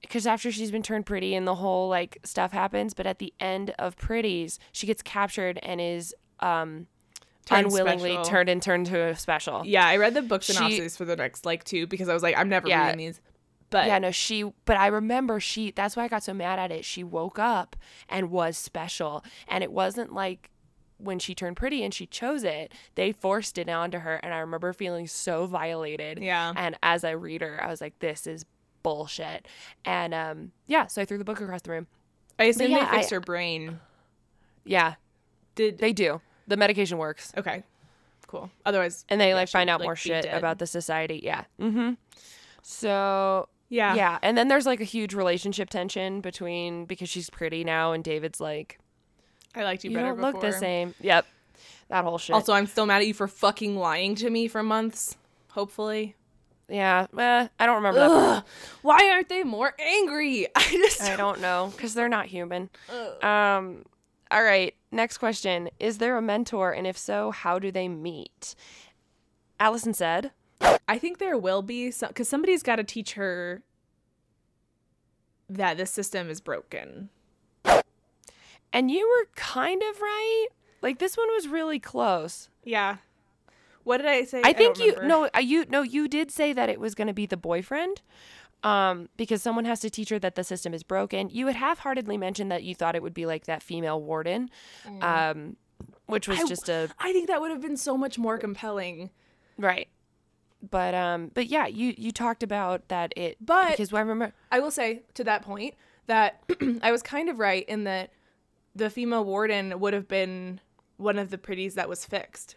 [0.00, 3.32] because after she's been turned pretty and the whole like stuff happens, but at the
[3.40, 6.86] end of Pretties, she gets captured and is um
[7.46, 8.24] Turned unwillingly special.
[8.24, 9.62] turned and turned to a special.
[9.64, 12.22] Yeah, I read the book She- synopsis for the next like two because I was
[12.22, 12.84] like, I'm never Yeah.
[12.84, 13.20] reading these.
[13.70, 16.70] But yeah, no, she, but I remember she, that's why I got so mad at
[16.72, 16.84] it.
[16.84, 17.76] She woke up
[18.08, 19.22] and was special.
[19.46, 20.50] And it wasn't like
[20.96, 24.16] when she turned pretty and she chose it, they forced it onto her.
[24.22, 26.18] And I remember feeling so violated.
[26.20, 26.52] Yeah.
[26.56, 28.44] And as a reader, I was like, this is
[28.82, 29.46] bullshit.
[29.84, 31.86] And um, yeah, so I threw the book across the room.
[32.38, 33.80] I assume yeah, they fixed I- her brain.
[34.64, 34.94] Yeah,
[35.54, 36.20] Did they do.
[36.46, 37.32] The medication works.
[37.36, 37.62] okay,
[38.26, 38.50] cool.
[38.64, 40.36] Otherwise, And they yeah, like find out like, more shit dead.
[40.38, 41.20] about the society.
[41.22, 41.44] Yeah.
[41.60, 41.92] Mm-hmm.
[42.62, 44.18] So yeah, yeah.
[44.22, 48.40] And then there's like a huge relationship tension between because she's pretty now and David's
[48.40, 48.78] like,
[49.54, 50.94] I liked you, you better don't look the same.
[51.00, 51.26] Yep.
[51.88, 52.34] That whole shit.
[52.34, 55.16] Also, I'm still mad at you for fucking lying to me for months.
[55.52, 56.14] Hopefully,
[56.68, 57.06] yeah.
[57.16, 58.00] Eh, I don't remember.
[58.00, 58.44] Ugh,
[58.82, 60.46] why aren't they more angry?
[60.54, 62.70] I just I don't know because they're not human.
[63.22, 63.84] Um.
[64.30, 64.74] All right.
[64.92, 68.54] Next question: Is there a mentor, and if so, how do they meet?
[69.58, 73.62] Allison said, I think there will be some because somebody's got to teach her
[75.48, 77.08] that the system is broken.
[78.72, 80.46] and you were kind of right.
[80.82, 82.48] Like this one was really close.
[82.64, 82.96] Yeah.
[83.84, 84.42] What did I say?
[84.44, 85.08] I think don't you remember.
[85.08, 88.02] no, uh, you no, you did say that it was going to be the boyfriend,
[88.62, 91.30] um, because someone has to teach her that the system is broken.
[91.30, 94.50] You had half-heartedly mentioned that you thought it would be like that female warden,
[95.00, 95.56] um,
[96.06, 96.44] which was Mm.
[96.44, 99.10] I- just a I think that would have been so much more compelling.
[99.56, 99.88] right.
[100.62, 104.58] But um, but yeah, you you talked about that it, But- because I remember I
[104.60, 105.74] will say to that point
[106.06, 106.42] that
[106.82, 108.10] I was kind of right in that
[108.74, 110.60] the female warden would have been
[110.96, 112.56] one of the pretties that was fixed.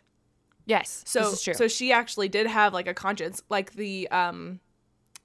[0.65, 1.53] yes, So this is true.
[1.53, 4.59] so she actually did have like a conscience, like the um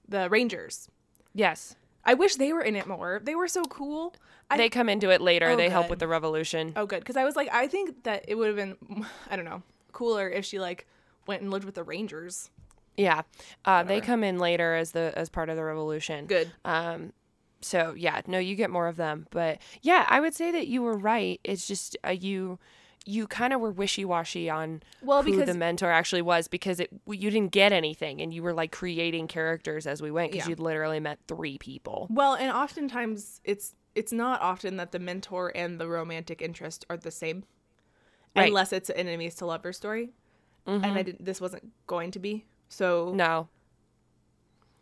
[0.07, 0.87] the Rangers.
[1.33, 3.19] yes, I wish they were in it more.
[3.23, 4.13] They were so cool.
[4.49, 5.49] I, they come into it later.
[5.49, 6.73] Oh, they help with the revolution.
[6.75, 8.77] oh good because I was like I think that it would have been
[9.31, 9.63] I don't know
[9.93, 10.85] cooler if she like
[11.25, 12.49] went and lived with the Rangers.
[12.97, 13.21] Yeah,
[13.65, 16.25] uh, they come in later as the as part of the revolution.
[16.25, 16.51] Good.
[16.65, 17.13] Um,
[17.61, 20.81] so yeah, no, you get more of them, but yeah, I would say that you
[20.81, 21.39] were right.
[21.43, 22.59] It's just uh, you
[23.05, 26.79] you kind of were wishy washy on Well, who because- the mentor actually was because
[26.79, 30.45] it you didn't get anything, and you were like creating characters as we went because
[30.47, 30.49] Yeah.
[30.51, 32.07] you'd literally met three people.
[32.09, 36.97] Well, and oftentimes it's it's not often that the mentor and the romantic interest are
[36.97, 37.37] the same,
[38.35, 38.43] Right.
[38.43, 38.47] Mm-hmm.
[38.49, 40.09] unless it's an enemies to lovers story.
[40.65, 41.23] And I didn't.
[41.23, 42.45] This wasn't going to be.
[42.69, 43.47] So No,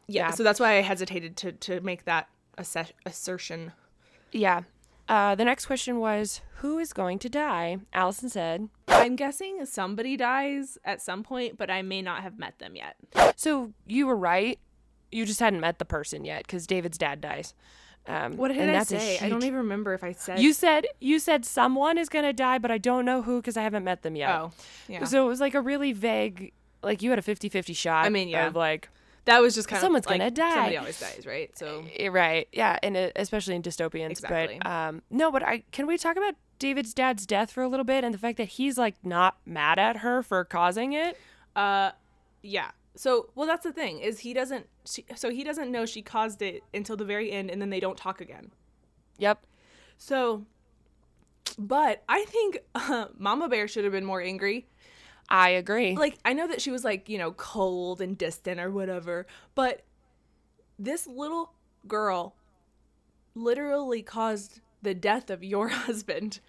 [0.07, 0.31] yeah, yeah.
[0.31, 3.71] So that's why I hesitated to to make that asser- assertion.
[4.31, 4.61] yeah.
[5.07, 7.77] Uh, the next question was who is going to die?
[7.93, 8.69] Allison said.
[8.87, 12.95] I'm guessing somebody dies at some point, but I may not have met them yet.
[13.35, 14.57] So you were right.
[15.11, 17.53] You just hadn't met the person yet because David's dad dies.
[18.07, 19.19] Um, What did and I that's a say?
[19.21, 20.39] I don't even remember if I said.
[20.39, 23.61] You said you said someone is gonna die, but I don't know who because I
[23.61, 24.31] haven't met them yet.
[24.31, 24.51] Oh,
[24.87, 25.03] yeah.
[25.03, 26.51] So it was like a really vague,
[26.85, 28.05] like you had a 50-50 shot.
[28.05, 28.47] I mean, yeah.
[28.47, 28.89] Of like,
[29.25, 30.53] that was just kind Someone's of like, gonna die.
[30.53, 31.57] Somebody always dies, right?
[31.57, 34.11] So eh, right, yeah, and it, especially in dystopians.
[34.11, 34.59] Exactly.
[34.61, 37.83] But um, no, but I can we talk about David's dad's death for a little
[37.83, 41.17] bit and the fact that he's like not mad at her for causing it.
[41.55, 41.91] Uh,
[42.41, 42.71] yeah.
[42.95, 44.67] So, well, that's the thing is he doesn't.
[44.85, 47.79] She, so he doesn't know she caused it until the very end, and then they
[47.79, 48.51] don't talk again.
[49.17, 49.45] Yep.
[49.97, 50.45] So,
[51.57, 54.67] but I think uh, Mama Bear should have been more angry.
[55.29, 55.95] I agree.
[55.95, 59.81] Like, I know that she was like, you know, cold and distant or whatever, but
[60.77, 61.53] this little
[61.87, 62.35] girl
[63.33, 66.39] literally caused the death of your husband.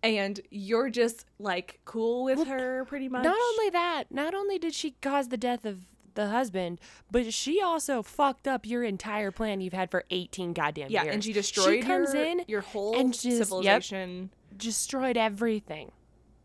[0.00, 3.24] And you're just like cool with her pretty much.
[3.24, 7.60] Not only that, not only did she cause the death of the husband, but she
[7.60, 11.14] also fucked up your entire plan you've had for 18 goddamn yeah, years.
[11.14, 13.34] and she destroyed she comes your, in your whole and just- yep.
[13.38, 14.30] civilization.
[14.56, 15.90] destroyed everything.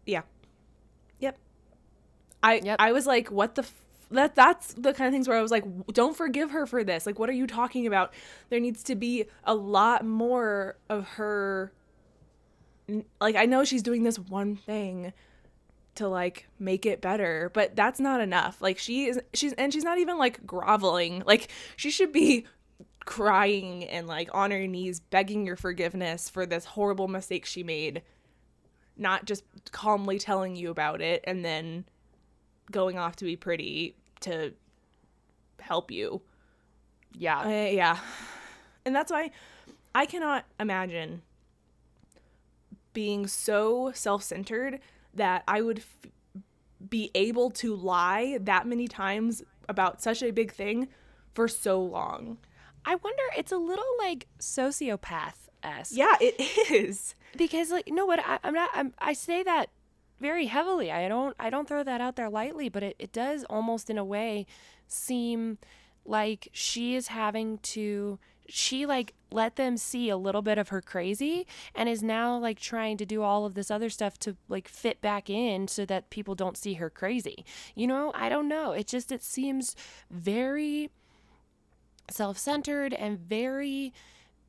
[0.06, 0.21] Yeah.
[2.43, 2.75] I Yep.
[2.79, 3.73] I was like, what the f-
[4.12, 7.06] that that's the kind of things where I was like, don't forgive her for this.
[7.06, 8.13] Like, what are you talking about?
[8.49, 11.73] There needs to be a lot more of her.
[13.19, 15.13] Like, I know she's doing this one thing
[15.95, 18.62] to like make it better, but that's not enough.
[18.62, 21.23] Like, she is she's and she's not even like groveling.
[21.25, 22.45] Like, she should be
[23.06, 28.01] crying and like on her knees begging your forgiveness for this horrible mistake she made
[28.95, 31.84] not just calmly telling you about it and then
[32.71, 34.54] going off to be pretty to
[35.60, 36.21] help you.
[37.17, 37.39] Yeah.
[37.41, 37.99] Uh, yeah.
[38.86, 39.32] And that's why
[39.95, 41.21] I cannot imagine
[42.93, 44.80] being so self centered
[45.13, 46.12] that I would f-
[46.89, 50.88] be able to lie that many times about such a big thing
[51.34, 52.38] for so long.
[52.86, 53.23] I wonder.
[53.38, 55.95] It's a little like sociopath esque.
[55.95, 56.36] Yeah, it
[56.71, 57.15] is.
[57.38, 59.69] because like you know what I, i'm not I'm, i say that
[60.19, 60.91] very heavily.
[60.91, 63.97] I don't i don't throw that out there lightly but it, it does almost in
[63.97, 64.45] a way
[64.88, 65.58] seem
[66.06, 70.82] like she is having to she like let them see a little bit of her
[70.82, 74.67] crazy and is now like trying to do all of this other stuff to like
[74.67, 77.45] fit back in so that people don't see her crazy.
[77.76, 78.71] You know i don't know.
[78.73, 79.76] It just it seems
[80.12, 80.89] very
[82.10, 83.93] self-centered and very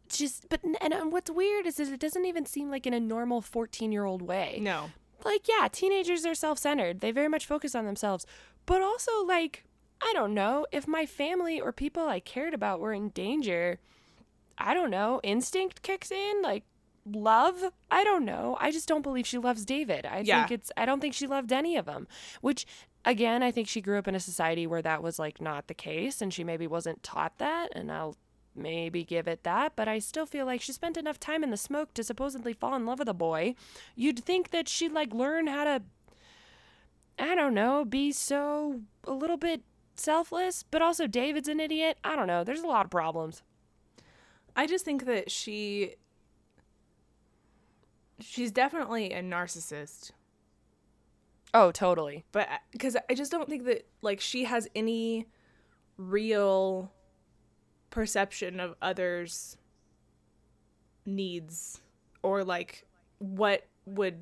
[0.09, 3.41] just but and, what's weird is that it doesn't even seem like in a normal
[3.41, 4.59] 14 year old way.
[4.61, 4.91] No.
[5.25, 7.01] Like yeah teenagers are self-centered.
[7.01, 8.27] They very much focus on themselves.
[8.67, 9.65] But also like
[10.03, 10.67] i don't know.
[10.73, 13.79] If my family or people i cared about were in danger
[14.59, 15.21] i don't know.
[15.23, 16.65] Instinct kicks in like
[17.07, 17.63] love?
[17.91, 18.57] I don't know.
[18.61, 20.07] I just don't believe she loves david.
[20.07, 20.47] I Yeah.
[20.47, 22.07] think it's i don't think she loved any of them
[22.41, 22.67] which
[23.07, 25.75] again i think she grew up in a society where that was like not the
[25.75, 28.17] case and she maybe wasn't taught that and i'll
[28.55, 31.57] maybe give it that, but I still feel like she spent enough time in the
[31.57, 33.55] smoke to supposedly fall in love with a boy.
[33.97, 35.83] You'd think that she'd like learn how to,
[37.19, 39.63] I don't know, be so a little bit
[39.97, 41.99] selfless, but also David's an idiot.
[42.05, 42.45] I don't know.
[42.45, 43.43] There's a lot of problems.
[44.57, 45.95] I just think that she
[48.21, 50.13] she's definitely a narcissist.
[51.53, 52.25] Oh, totally.
[52.33, 55.27] But uh, cuz I just don't think that like she has any
[55.97, 56.93] real
[57.95, 59.57] perception of others
[61.07, 61.81] needs
[62.25, 62.85] or like
[63.19, 64.19] what would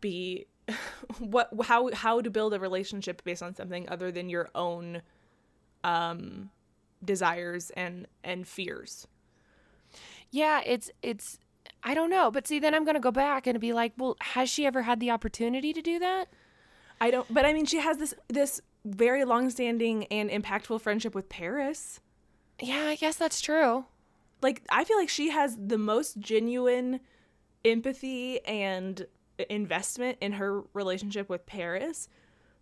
[0.00, 0.46] be
[1.18, 5.02] what how how to build a relationship based on something other than your own
[5.84, 6.48] um
[7.04, 9.06] desires and and fears.
[10.30, 11.38] Yeah, it's it's
[11.84, 14.16] I don't know, but see then I'm going to go back and be like, well,
[14.20, 16.28] has she ever had the opportunity to do that?
[16.98, 21.28] I don't but I mean she has this this very long-standing and impactful friendship with
[21.28, 22.00] Peris.
[22.60, 23.84] Yeah, I guess that's true.
[24.42, 27.00] Like I feel like she has the most genuine
[27.64, 29.06] empathy and
[29.50, 32.08] investment in her relationship with Peris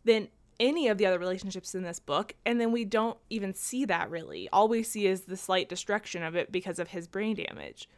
[0.05, 0.29] than
[0.59, 4.11] any of the other relationships in this book and then we don't even see that
[4.11, 4.49] really.
[4.53, 7.89] All we see is the slight destruction of it because of his brain damage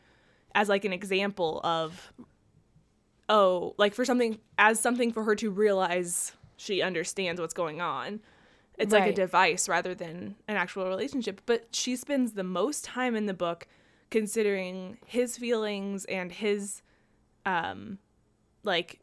[0.54, 2.12] as like an example of
[3.28, 8.20] oh, like for something as something for her to realize she understands what's going on.
[8.78, 11.40] It's like a device rather than an actual relationship.
[11.46, 13.66] But she spends the most time in the book
[14.10, 16.82] considering his feelings and his
[17.44, 17.98] um
[18.62, 19.00] like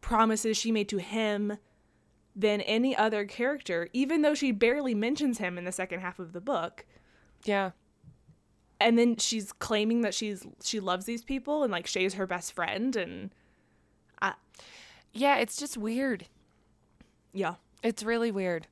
[0.00, 1.58] promises she made to him
[2.36, 6.32] than any other character, even though she barely mentions him in the second half of
[6.32, 6.86] the book
[7.44, 7.72] Yeah.
[8.78, 12.52] and then she's claiming that she's she loves these people and like Shay's her best
[12.52, 13.30] friend and
[15.12, 16.26] Yeah, it's just weird.
[17.32, 17.54] yeah.
[17.82, 18.66] It's really weird.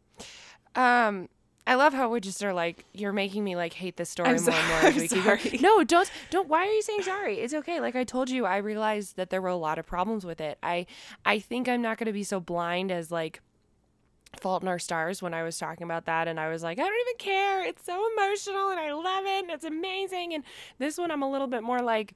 [0.74, 1.28] Um,
[1.66, 4.44] I love how we just are like, you're making me like hate this story I'm
[4.44, 5.60] more and more as we keep going.
[5.60, 6.48] No, don't don't.
[6.48, 7.38] Why are you saying sorry?
[7.38, 7.80] It's okay.
[7.80, 10.58] Like I told you, I realized that there were a lot of problems with it.
[10.62, 10.86] I
[11.24, 13.40] I think I'm not going to be so blind as like
[14.40, 16.82] Fault in Our Stars when I was talking about that, and I was like, I
[16.82, 17.64] don't even care.
[17.64, 20.34] It's so emotional, and I love it, and it's amazing.
[20.34, 20.44] And
[20.78, 22.14] this one, I'm a little bit more like,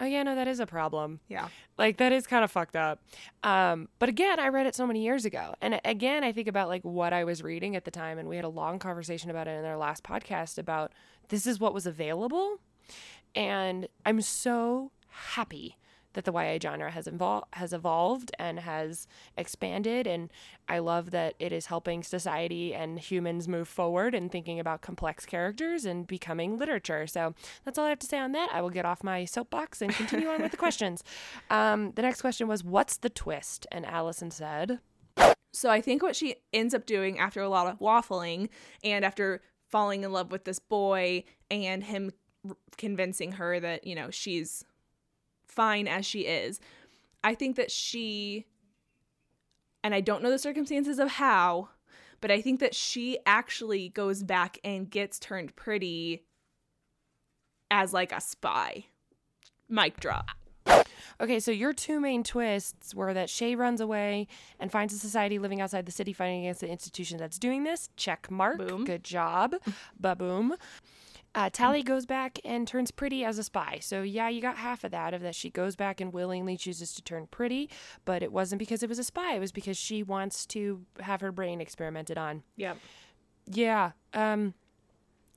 [0.00, 1.20] oh yeah, no, that is a problem.
[1.28, 1.48] Yeah.
[1.76, 3.00] Like that is kind of fucked up.
[3.42, 6.68] Um, but again, I read it so many years ago, and again, I think about
[6.68, 9.48] like what I was reading at the time, and we had a long conversation about
[9.48, 10.92] it in our last podcast about
[11.28, 12.58] this is what was available,
[13.34, 15.76] and I'm so happy
[16.14, 20.30] that the YA genre has evol- has evolved and has expanded, and
[20.68, 25.26] I love that it is helping society and humans move forward and thinking about complex
[25.26, 27.06] characters and becoming literature.
[27.06, 28.50] So that's all I have to say on that.
[28.52, 31.02] I will get off my soapbox and continue on with the questions.
[31.50, 34.80] Um, the next question was, "What's the twist?" And Allison said,
[35.52, 38.48] So I think what she ends up doing after a lot of waffling
[38.84, 42.12] and after falling in love with this boy and him
[42.76, 44.64] convincing her that, you know, she's
[45.48, 46.60] fine as she is,
[47.24, 48.46] I think that she
[49.82, 51.68] and I don't know the circumstances of how,
[52.20, 56.24] but I think that she actually goes back and gets turned pretty
[57.70, 58.86] as like a spy.
[59.68, 60.30] Mic drop.
[61.20, 64.28] Okay, so your two main twists were that Shay runs away
[64.60, 67.88] and finds a society living outside the city fighting against the institution that's doing this.
[67.96, 68.58] Check mark.
[68.58, 68.84] Boom.
[68.84, 69.56] Good job.
[69.98, 70.54] ba boom.
[71.34, 73.78] Uh, Tally goes back and turns pretty as a spy.
[73.80, 76.92] So yeah, you got half of that of that she goes back and willingly chooses
[76.94, 77.68] to turn pretty,
[78.04, 79.34] but it wasn't because it was a spy.
[79.34, 82.42] It was because she wants to have her brain experimented on.
[82.56, 82.74] Yeah.
[83.46, 83.92] Yeah.
[84.14, 84.54] Um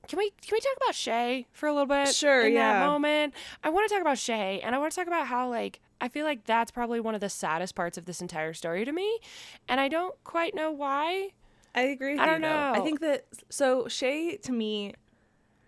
[0.08, 2.16] can we can we talk about Shay for a little bit?
[2.16, 2.80] Sure, In yeah.
[2.80, 3.34] that moment,
[3.64, 6.08] I want to talk about Shay, and I want to talk about how like I
[6.08, 9.20] feel like that's probably one of the saddest parts of this entire story to me,
[9.68, 11.30] and I don't quite know why.
[11.76, 12.14] I agree.
[12.14, 12.74] With I don't though.
[12.76, 14.96] I think that so Shay to me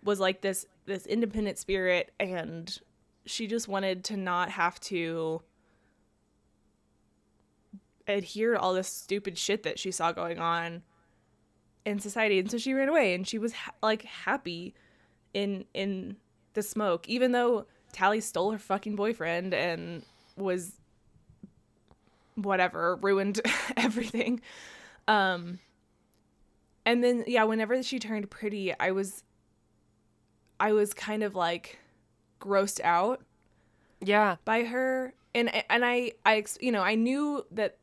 [0.04, 2.78] was like this this independent spirit, and
[3.26, 5.42] she just wanted to not have to
[8.06, 10.82] adhere to all this stupid shit that she saw going on
[11.84, 14.74] in society, and so she ran away, and she was ha- like happy
[15.32, 16.16] in in
[16.52, 20.04] the smoke, even though Tally stole her fucking boyfriend and
[20.36, 20.72] was
[22.34, 23.40] whatever ruined
[23.76, 24.40] everything.
[25.06, 25.60] Um,
[26.86, 29.22] and then yeah, whenever she turned pretty, I was
[30.64, 31.78] I was kind of like
[32.40, 33.22] grossed out
[34.00, 34.36] Yeah.
[34.44, 37.76] by her and and I I you know, I knew that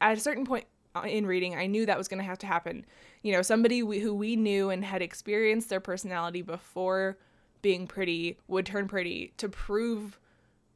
[0.00, 0.66] at a certain point
[1.06, 2.84] in reading, I knew that was going to have to happen.
[3.22, 7.16] You know, somebody we, who we knew and had experienced their personality before
[7.62, 10.18] being pretty would turn pretty to prove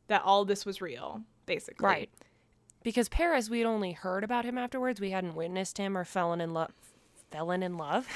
[0.07, 1.85] that all this was real, basically.
[1.85, 2.11] Right.
[2.83, 5.01] Because Peris, we had only heard about him afterwards.
[5.01, 6.71] We hadn't witnessed him or fallen in love.
[7.33, 8.07] Fallen in love?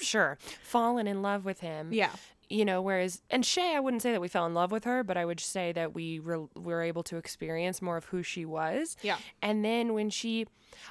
[0.00, 0.36] sure.
[0.62, 1.92] Fallen in love with him.
[1.92, 2.12] Yeah.
[2.50, 5.04] You know, whereas, and Shay, I wouldn't say that we fell in love with her,
[5.04, 8.46] but I would say that we were, were able to experience more of who she
[8.46, 8.96] was.
[9.02, 9.18] Yeah.
[9.42, 10.46] And then when she,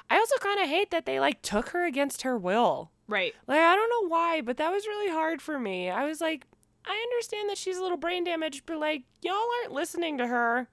[0.08, 2.92] I also kind of hate that they like took her against her will.
[3.08, 3.34] Right.
[3.48, 5.90] Like, I don't know why, but that was really hard for me.
[5.90, 6.46] I was like,
[6.86, 10.68] I understand that she's a little brain damaged, but like, y'all aren't listening to her.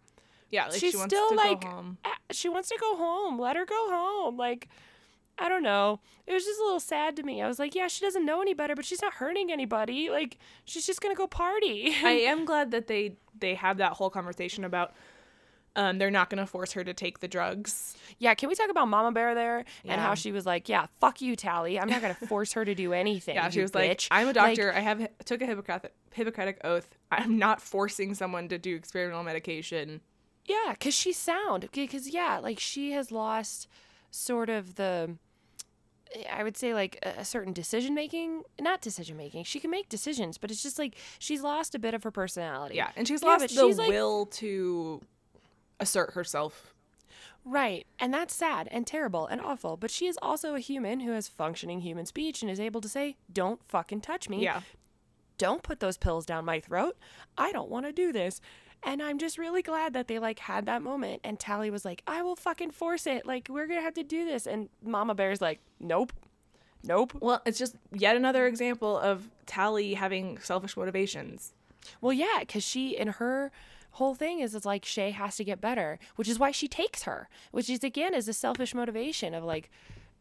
[0.51, 1.65] Yeah, like She's she still, like,
[2.31, 3.39] She wants to go home.
[3.39, 4.37] Let her go home.
[4.37, 4.69] Like,
[5.37, 5.99] I don't know.
[6.25, 7.41] It was just a little sad to me.
[7.41, 10.09] I was like, yeah, she doesn't know any better, but she's not hurting anybody.
[10.09, 11.93] Like, she's just gonna go party.
[12.03, 14.93] I am glad that they they have that whole conversation about
[15.77, 17.97] um they're not going to force her to take the drugs.
[18.17, 21.19] yeah, can we talk about Mama Bear there and how she was like, yeah, fuck
[21.21, 21.77] you, Tally.
[21.77, 23.35] I'm not gonna force her to do anything.
[23.35, 24.71] Yeah, she was like, "I'm a Like, doctor.
[24.73, 26.87] I have took a Hippocratic Hippocratic oath.
[27.11, 29.99] I'm not forcing someone to do experimental medication."
[30.45, 31.67] Yeah, because she's sound.
[31.73, 33.67] Because, yeah, like she has lost
[34.11, 35.17] sort of the,
[36.31, 38.43] I would say, like a certain decision making.
[38.59, 39.43] Not decision making.
[39.45, 42.75] She can make decisions, but it's just like she's lost a bit of her personality.
[42.75, 45.01] Yeah, and she's Yeah, lost the she's, like- will to
[45.79, 46.73] assert herself.
[47.43, 47.85] Right.
[47.99, 49.77] And that's sad and terrible and awful.
[49.77, 52.89] But she is also a human who has functioning human speech and is able to
[52.89, 54.41] say, don't fucking touch me.
[54.43, 54.61] Yeah.
[55.37, 56.97] Don't put those pills down my throat.
[57.37, 58.41] I don't want to do this.
[58.85, 62.03] And I'm just really glad that they like had that moment and Tally was like,
[62.05, 63.25] I will fucking force it.
[63.25, 64.45] Like, we're going to have to do this.
[64.45, 66.13] And Mama Bear's like, nope.
[66.83, 67.13] Nope.
[67.19, 71.53] Well, it's just yet another example of Tally having selfish motivations.
[71.99, 73.51] Well, yeah, because she and her
[73.91, 77.03] whole thing is it's like Shay has to get better, which is why she takes
[77.03, 79.71] her, which is again is a selfish motivation of like,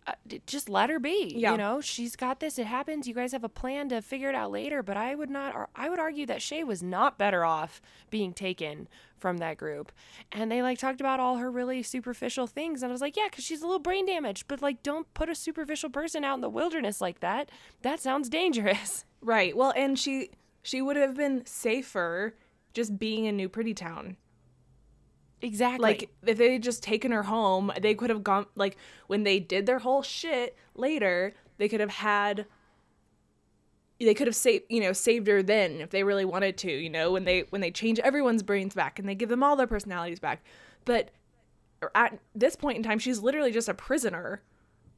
[0.07, 0.13] Uh,
[0.47, 1.33] just let her be.
[1.35, 1.53] Yeah.
[1.53, 2.59] You know, she's got this.
[2.59, 3.09] It happens.
[3.09, 4.83] You guys have a plan to figure it out later.
[4.83, 5.55] But I would not.
[5.55, 7.81] Or I would argue that Shay was not better off
[8.11, 8.87] being taken
[9.17, 9.91] from that group.
[10.33, 13.29] And they like talked about all her really superficial things, and I was like, yeah,
[13.31, 14.45] because she's a little brain damaged.
[14.49, 17.51] But like, don't put a superficial person out in the wilderness like that.
[17.81, 19.07] That sounds dangerous.
[19.23, 19.57] Right.
[19.57, 20.29] Well, and she
[20.63, 22.35] she would have been safer
[22.75, 24.19] just being in New Pretty Town.
[25.43, 25.83] Exactly.
[25.83, 28.77] Like if they had just taken her home, they could have gone like
[29.07, 32.47] when they did their whole shit later, they could have had
[34.01, 36.91] they could have saved you know saved her then if they really wanted to you
[36.91, 39.67] know when they when they change everyone's brains back and they give them all their
[39.67, 40.45] personalities back
[40.85, 41.11] but
[41.95, 44.43] at this point in time she's literally just a prisoner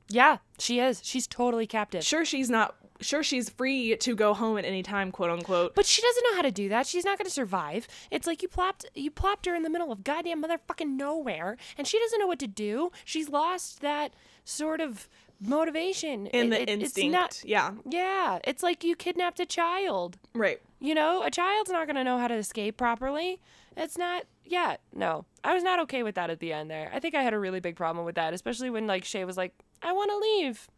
[0.09, 1.01] Yeah, she is.
[1.05, 2.03] She's totally captive.
[2.03, 5.87] sure she's not sure she's free to go home at any time quote unquote But
[5.87, 6.87] she doesn't know how to do that.
[6.87, 7.87] She's not going to survive.
[8.11, 11.87] It's like you plopped you plopped her in the middle of goddamn motherfucking nowhere, and
[11.87, 12.91] she doesn't know what to do.
[13.05, 15.09] She's lost that sort of
[15.41, 20.19] motivation in It- the it- instinct not- yeah yeah, it's like you kidnapped a child.
[20.35, 23.41] right You know, a child's not going to know how to escape properly.
[23.77, 24.25] It's not.
[24.45, 26.91] Yeah, no, I was not okay with that at the end there.
[26.95, 29.37] I think I had a really big problem with that, especially when like Shay was
[29.37, 30.69] like, "I want to leave."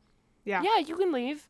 [0.45, 1.49] yeah Yeah, you can leave.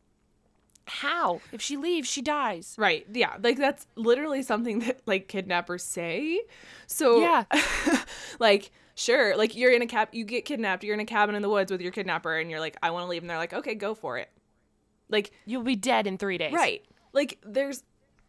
[0.89, 1.41] How?
[1.51, 2.75] If she leaves, she dies.
[2.77, 3.05] Right.
[3.13, 3.35] Yeah.
[3.41, 6.41] Like that's literally something that like kidnappers say.
[6.87, 7.43] So Yeah.
[8.39, 11.41] like sure, like you're in a cab you get kidnapped, you're in a cabin in
[11.41, 13.53] the woods with your kidnapper and you're like I want to leave and they're like
[13.53, 14.29] okay, go for it.
[15.09, 16.53] Like You'll be dead in three days.
[16.53, 16.83] right.
[17.13, 17.83] Like there's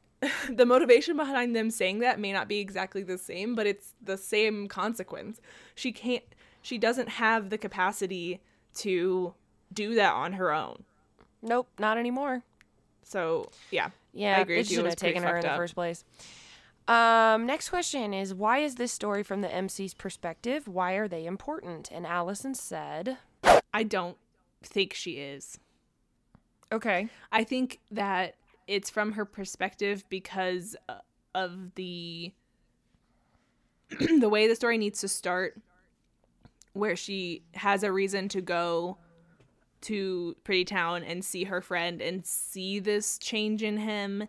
[0.50, 4.18] the motivation behind them saying that may not be exactly the same, but it's the
[4.18, 5.40] same consequence.
[5.74, 6.24] She can't
[6.62, 8.40] she doesn't have the capacity
[8.74, 9.32] to
[9.72, 10.84] do that on her own.
[11.42, 12.42] Nope, not anymore.
[13.02, 13.90] So, yeah.
[14.12, 14.60] Yeah, I agree they.
[14.60, 15.56] It shouldn't have taken her in fucked the up.
[15.56, 16.04] first place.
[16.88, 20.66] Um, next question is why is this story from the MC's perspective?
[20.66, 21.88] Why are they important?
[21.92, 23.18] And Allison said,
[23.72, 24.16] I don't
[24.62, 25.58] think she is.
[26.72, 28.34] "Okay, I think that
[28.66, 30.98] it's from her perspective because uh,
[31.34, 32.32] of the
[34.18, 35.60] the way the story needs to start
[36.72, 38.98] where she has a reason to go
[39.82, 44.28] to Pretty Town and see her friend and see this change in him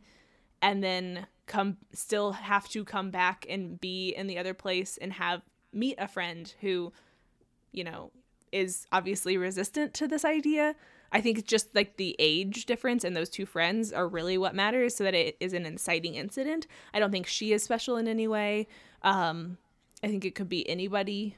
[0.62, 5.14] and then come still have to come back and be in the other place and
[5.14, 5.42] have
[5.74, 6.94] meet a friend who
[7.72, 8.12] you know
[8.52, 10.76] is obviously resistant to this idea.
[11.14, 14.96] I think just like the age difference and those two friends are really what matters
[14.96, 16.68] so that it is an inciting incident.
[16.94, 18.68] I don't think she is special in any way.
[19.02, 19.58] Um,
[20.04, 21.36] I think it could be anybody.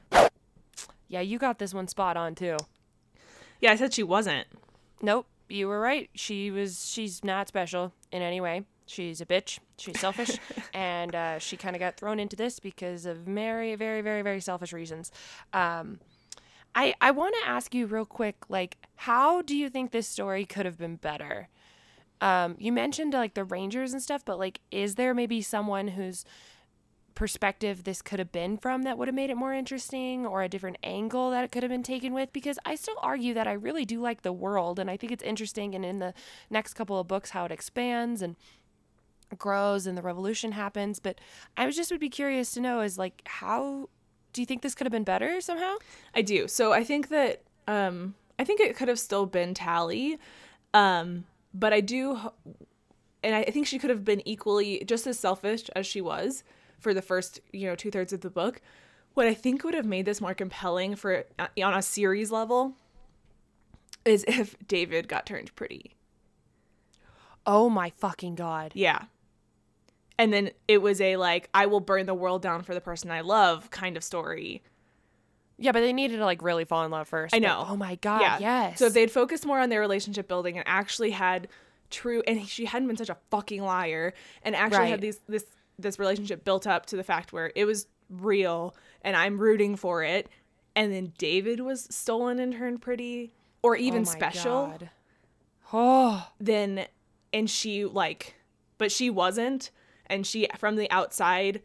[1.08, 2.56] Yeah, you got this one spot on too.
[3.60, 4.46] Yeah, I said she wasn't.
[5.02, 6.10] Nope, you were right.
[6.14, 6.90] She was.
[6.90, 8.64] She's not special in any way.
[8.86, 9.58] She's a bitch.
[9.78, 10.38] She's selfish,
[10.74, 14.40] and uh, she kind of got thrown into this because of very, very, very, very
[14.40, 15.10] selfish reasons.
[15.52, 16.00] Um,
[16.74, 20.44] I I want to ask you real quick, like, how do you think this story
[20.44, 21.48] could have been better?
[22.20, 26.24] Um, you mentioned like the Rangers and stuff, but like, is there maybe someone whose
[27.14, 30.48] perspective this could have been from that would have made it more interesting, or a
[30.48, 32.32] different angle that it could have been taken with?
[32.32, 35.22] Because I still argue that I really do like the world, and I think it's
[35.22, 36.14] interesting, and in the
[36.50, 38.36] next couple of books, how it expands and
[39.38, 40.98] grows and the revolution happens.
[40.98, 41.20] But
[41.56, 43.88] I just would be curious to know is like how
[44.32, 45.76] do you think this could have been better somehow?
[46.14, 46.48] I do.
[46.48, 50.18] So I think that um I think it could have still been Tally.
[50.72, 52.18] Um but I do
[53.22, 56.44] and I think she could have been equally just as selfish as she was
[56.84, 58.60] for the first, you know, two thirds of the book.
[59.14, 62.74] What I think would have made this more compelling for uh, on a series level
[64.04, 65.94] is if David got turned pretty.
[67.46, 68.72] Oh my fucking god.
[68.74, 69.02] Yeah.
[70.18, 73.10] And then it was a like I will burn the world down for the person
[73.10, 74.62] I love kind of story.
[75.58, 77.34] Yeah, but they needed to like really fall in love first.
[77.34, 77.66] I but- know.
[77.68, 78.20] oh my god.
[78.20, 78.38] yeah.
[78.40, 78.78] Yes.
[78.78, 81.48] So if they'd focused more on their relationship building and actually had
[81.90, 84.88] true and she hadn't been such a fucking liar and actually Right.
[84.90, 85.44] had these this
[85.78, 90.02] this relationship built up to the fact where it was real and I'm rooting for
[90.02, 90.28] it.
[90.76, 94.90] And then David was stolen and turned pretty or even Oh my special God.
[95.72, 96.28] Oh.
[96.38, 96.86] then
[97.32, 98.34] and she like
[98.78, 99.70] but she wasn't.
[100.06, 101.62] And she from the outside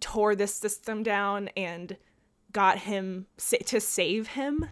[0.00, 1.96] tore this system down and
[2.52, 4.68] got him to save him.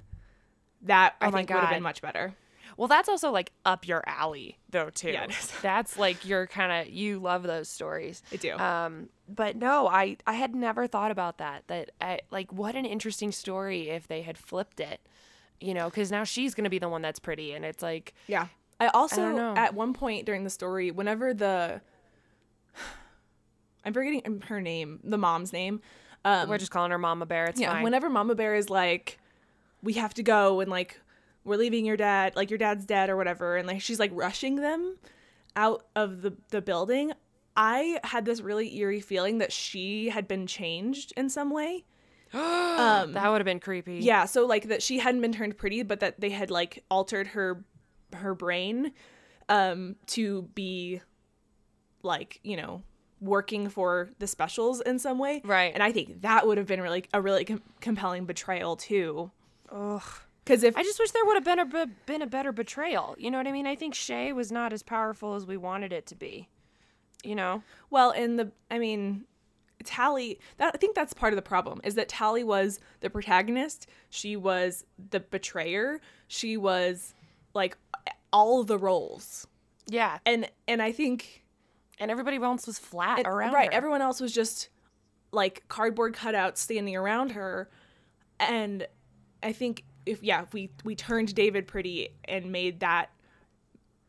[0.83, 2.35] That oh i Oh think would have been much better
[2.77, 5.11] Well, that's also like up your alley though too.
[5.11, 5.27] Yeah.
[5.63, 8.23] That's like your kind of you love those stories.
[8.33, 11.65] i do Um, but no, I I had never thought about that.
[11.69, 15.01] That I, like what an interesting story if they had flipped it,
[15.61, 18.47] you know, because now she's gonna be the one that's pretty, and it's like yeah
[18.81, 19.55] i also know.
[19.57, 21.81] at one point during the story whenever the
[23.85, 25.81] i'm forgetting her name the mom's name
[26.25, 27.47] um we're just calling her Mama Bear.
[27.47, 27.85] It's yeah fine.
[27.85, 29.19] whenever mama bear is like
[29.83, 31.01] we have to go and like
[31.45, 34.57] we're leaving your dad like your dad's dead or whatever and like she's like rushing
[34.57, 34.97] them
[35.57, 37.13] out of the the building
[37.57, 41.85] i had this really eerie feeling that she had been changed in some way
[42.35, 43.99] um that would have been creepy.
[43.99, 47.29] yeah so like that she hadn't been turned pretty but that they had like altered
[47.29, 47.63] her
[48.15, 48.93] her brain
[49.49, 51.01] um to be
[52.03, 52.83] like you know
[53.21, 55.73] working for the specials in some way Right.
[55.73, 59.31] and i think that would have been really a really com- compelling betrayal too
[59.71, 60.03] Ugh.
[60.45, 63.15] Because if I just wish there would have been a been a better betrayal.
[63.19, 63.67] You know what I mean?
[63.67, 66.49] I think Shay was not as powerful as we wanted it to be.
[67.23, 67.63] You know?
[67.91, 69.25] well in the i mean
[69.83, 73.87] tally that i think that's part of the problem is that tally was the protagonist
[74.11, 77.15] she was the betrayer she was
[77.55, 77.77] like
[78.33, 79.47] all the roles
[79.87, 80.19] Yeah.
[80.27, 81.45] and and i think
[81.99, 83.77] And everybody else was flat And- around right her.
[83.77, 84.69] everyone else was just
[85.33, 87.71] like cardboard cutouts standing around her
[88.39, 88.87] and
[89.43, 93.11] i think if yeah if we we turned david pretty and made that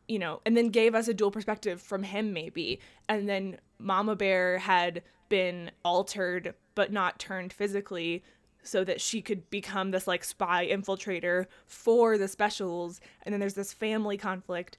[0.08, 2.80] you know and then gave us a dual perspective from him maybe.
[3.08, 8.22] And then mama bear had been altered but not turned physically
[8.62, 13.00] so that she could become this like spy infiltrator for the specials.
[13.22, 14.76] And then there's this family conflict.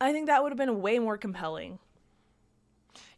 [0.00, 1.78] I think that would have been way more compelling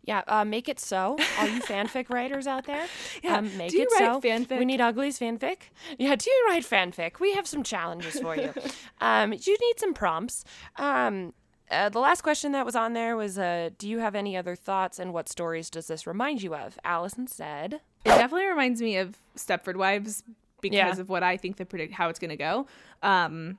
[0.06, 1.16] Yeah, uh, make it so.
[1.38, 2.86] All you fanfic writers out there,
[3.22, 4.20] Yeah, um, make do you it write so.
[4.20, 4.58] fanfic?
[4.58, 5.56] We need uglies fanfic.
[5.98, 7.20] Yeah, do you write fanfic?
[7.20, 8.52] We have some challenges for you.
[9.00, 10.44] um, you need some prompts.
[10.76, 11.32] Um,
[11.70, 14.54] uh, the last question that was on there was, uh, do you have any other
[14.54, 16.78] thoughts and what stories does this remind you of?
[16.84, 20.22] Allison said, It definitely reminds me of Stepford Wives
[20.60, 21.00] because Yeah.
[21.00, 22.66] of what I think the predict how it's going to go.
[23.02, 23.58] Um,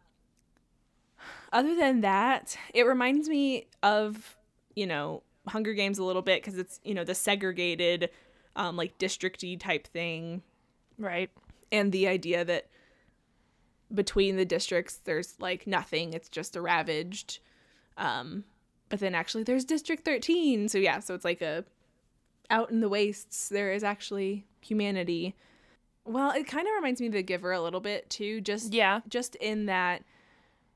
[1.51, 4.37] other than that, it reminds me of
[4.75, 8.09] you know Hunger Games a little bit because it's you know the segregated,
[8.55, 10.41] um, like districty type thing,
[10.97, 11.29] right?
[11.71, 12.67] and the idea that
[13.93, 17.39] between the districts there's like nothing; it's just a ravaged.
[17.97, 18.43] Um,
[18.89, 21.63] but then actually there's District 13, so yeah, so it's like a
[22.49, 25.33] out in the wastes there is actually humanity
[26.05, 28.41] Well, it kind of reminds me of The Giver a little bit too.
[28.41, 29.01] Just Yeah.
[29.07, 30.03] just in that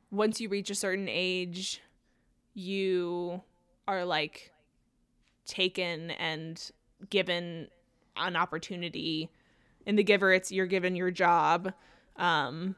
[0.09, 1.81] once you reach a certain age,
[2.55, 3.43] you
[3.87, 4.51] are like
[5.49, 6.71] taken and
[7.09, 7.67] given
[8.15, 9.29] an opportunity.
[9.85, 11.73] In The Giver, it's you're given your job,
[12.17, 12.75] um,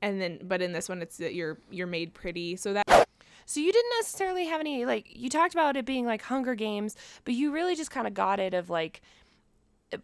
[0.00, 2.56] and then but in this one, it's that you're you're made pretty.
[2.56, 3.06] So that
[3.46, 6.96] So you didn't necessarily have any like you talked about it being like Hunger Games,
[7.24, 9.02] but you really just kind of got it of like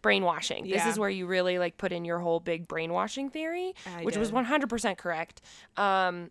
[0.01, 0.67] brainwashing.
[0.67, 4.17] This is where you really like put in your whole big brainwashing theory, I which
[4.17, 5.41] was 100% correct.
[5.77, 6.29] Um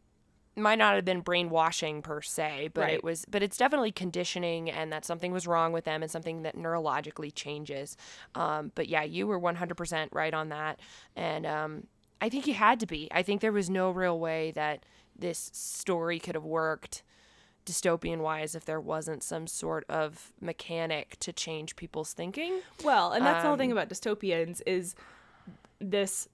[0.56, 2.94] might not have been brainwashing per se, but Right.
[2.94, 6.42] it was but it's definitely conditioning and that something was wrong with them and something
[6.42, 7.96] that neurologically changes.
[8.34, 10.80] Um but yeah, you were 100% right on that.
[11.16, 11.86] And um
[12.20, 13.08] I think you had to be.
[13.12, 14.84] I think there was no real way that
[15.16, 17.02] this story could have worked
[17.64, 22.60] dystopian wise if there wasn't some sort of mechanic to change people's thinking.
[22.84, 24.94] Well, and that's the whole Um, thing about dystopians is
[25.78, 26.28] this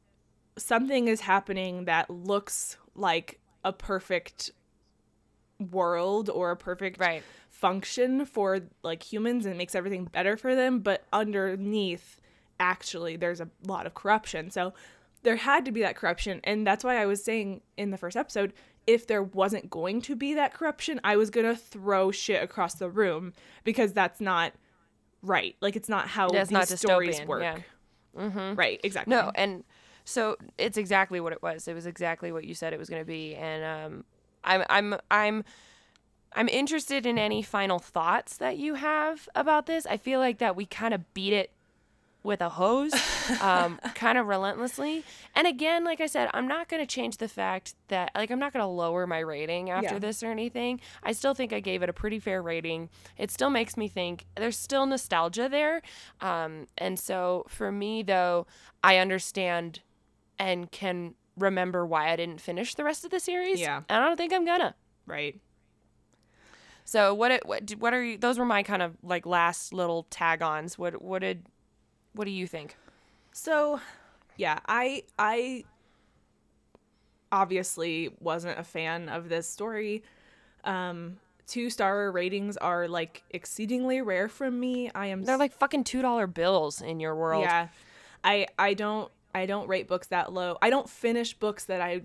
[0.57, 4.51] something is happening that looks like a perfect
[5.59, 7.23] world or a perfect Right.
[7.51, 12.21] function for like humans and makes everything better for them, but underneath
[12.61, 14.51] actually there's a lot of corruption.
[14.51, 14.75] So
[15.23, 18.17] there had to be that corruption and that's why I was saying in the first
[18.17, 18.53] episode
[18.87, 22.75] if there wasn't going to be that corruption, I was going to throw shit across
[22.75, 23.33] the room
[23.64, 24.53] because that's not
[25.23, 25.57] right.
[25.61, 27.43] Like it's not how That's these not stories dystopian, work.
[27.43, 27.59] yeah.
[28.17, 28.55] Mm-hmm.
[28.55, 29.11] Right, exactly.
[29.11, 29.64] No, and
[30.07, 31.68] so it's exactly what it was.
[31.68, 34.04] It was exactly what you said it was going to be, and um,
[34.44, 35.44] I'm I'm I'm
[36.32, 39.84] I'm interested in any final thoughts that you have about this.
[39.86, 41.50] I feel like that we kind of beat it
[42.22, 42.92] with a hose,
[43.40, 45.04] um, kind of relentlessly.
[45.36, 48.40] And again, like I said, I'm not going to change the fact that like I'm
[48.40, 49.98] not going to lower my rating after Yeah.
[50.00, 50.80] this or anything.
[51.04, 52.88] I still think I gave it a pretty fair rating.
[53.16, 55.82] It still makes me think there's still nostalgia there.
[56.20, 58.46] Um, and so for me though,
[58.82, 59.80] I understand
[60.39, 63.61] and can remember why I didn't finish the rest of the series.
[63.61, 63.82] Yeah.
[63.89, 64.74] And I don't think I'm gonna.
[65.07, 65.41] Right.
[66.84, 70.07] So what it, what what are you those were my kind of like last little
[70.11, 70.78] tag-ons.
[70.78, 71.47] What what did
[72.12, 72.76] what do you think?
[73.32, 73.80] So,
[74.37, 75.64] yeah, I I
[77.30, 80.03] obviously wasn't a fan of this story.
[80.64, 84.91] Um two star ratings are like exceedingly rare from me.
[84.95, 87.43] I am They're like fucking two dollar bills in your world.
[87.43, 87.68] Yeah.
[88.24, 90.57] I I don't I don't rate books that low.
[90.62, 92.03] I don't finish books that I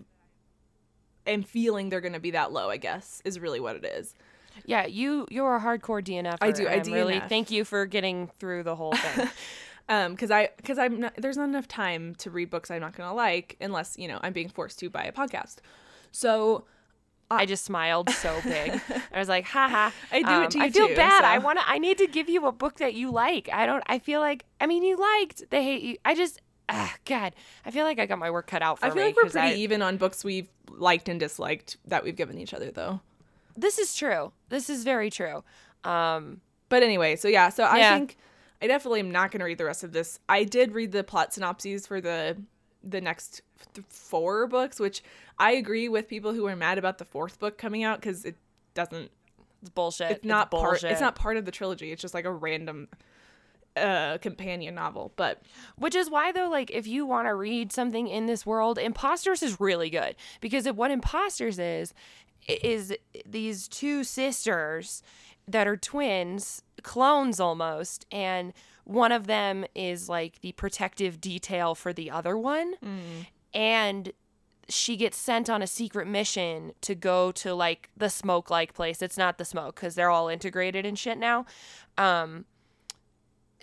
[1.26, 3.22] am feeling they're going to be that low, I guess.
[3.26, 4.16] Is really what it is.
[4.66, 6.38] Yeah, you you're a hardcore DNF.
[6.42, 9.30] I do, I I'm Really, thank you for getting through the whole thing.
[9.90, 12.96] Um cuz I cuz I'm not, there's not enough time to read books I'm not
[12.96, 15.58] going to like unless, you know, I'm being forced to by a podcast.
[16.12, 16.66] So,
[17.32, 18.80] I just smiled so big.
[19.14, 19.92] I was like, haha.
[20.12, 21.24] I do it Um, to you I feel too, bad.
[21.24, 21.68] I want to.
[21.68, 23.50] I need to give you a book that you like.
[23.52, 23.84] I don't.
[23.88, 24.46] I feel like.
[24.60, 25.50] I mean, you liked.
[25.50, 25.98] They hate you.
[26.06, 26.42] I just.
[26.72, 27.34] Ah, God.
[27.66, 28.92] I feel like I got my work cut out for me.
[28.92, 29.08] I feel me.
[29.10, 32.54] like we're pretty I- even on books we've liked and disliked that we've given each
[32.54, 33.02] other though.
[33.58, 34.32] This is true.
[34.50, 35.44] This is very true.
[35.84, 36.42] Um.
[36.70, 37.98] But anyway, so yeah, so I Yeah.
[37.98, 38.18] think
[38.62, 40.20] I definitely am not going to read the rest of this.
[40.30, 42.38] I did read the plot synopses for the
[42.84, 43.42] the next
[43.74, 45.04] th- four books, which
[45.38, 48.36] I agree with people who are mad about the fourth book coming out because it
[48.74, 49.12] doesn't.
[49.62, 50.12] It's bullshit.
[50.12, 50.64] It's not part.
[50.64, 50.92] bullshit.
[50.92, 51.92] It's not part of the trilogy.
[51.92, 52.88] It's just like a random
[53.76, 55.14] uh companion novel.
[55.16, 55.42] But
[55.78, 59.42] Which is why, though, like, if you want to read something in this world, Impostors
[59.42, 61.94] is really good because it, what Impostors is,
[62.48, 62.96] is
[63.26, 65.04] these two sisters
[65.48, 68.54] that are twins, clones almost, and
[68.84, 72.76] one of them is like the protective detail for the other one.
[73.54, 74.12] And
[74.70, 79.02] she gets sent on a secret mission to go to like the smoke like place.
[79.02, 81.46] It's not the smoke because they're all integrated and shit now.
[81.98, 82.46] Um,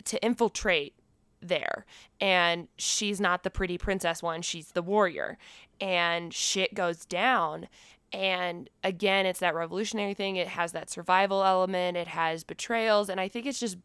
[0.08, 0.94] to infiltrate
[1.40, 1.86] there.
[2.20, 5.38] And she's not the pretty princess one she's the warrior.
[5.80, 7.68] And shit goes down.
[8.12, 10.36] And again it's that revolutionary thing.
[10.36, 11.96] It has that survival element.
[11.96, 13.08] It has betrayals.
[13.08, 13.76] And i think it's just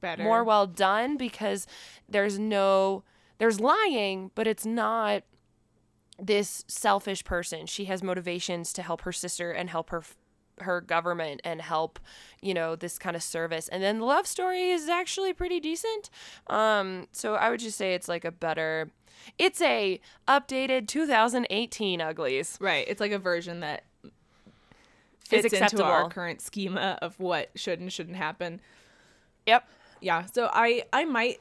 [0.00, 0.22] better.
[0.22, 1.66] more well done because
[2.08, 3.04] there's no
[3.38, 5.22] there's lying but it's not
[6.18, 7.66] this selfish person.
[7.66, 10.02] She has motivations to help her sister and help her
[10.62, 11.98] her government and help
[12.40, 13.68] you know this kind of service.
[13.68, 16.10] And then the love story is actually pretty decent.
[16.48, 18.90] Um so i would just say it's like a better
[19.38, 22.56] it's a updated 2018 uglies.
[22.60, 22.86] Right.
[22.88, 23.84] It's like a version that
[25.18, 28.60] fits into our current schema of what should and shouldn't happen.
[29.46, 29.68] yep.
[30.00, 30.24] Yeah.
[30.26, 31.40] So i i might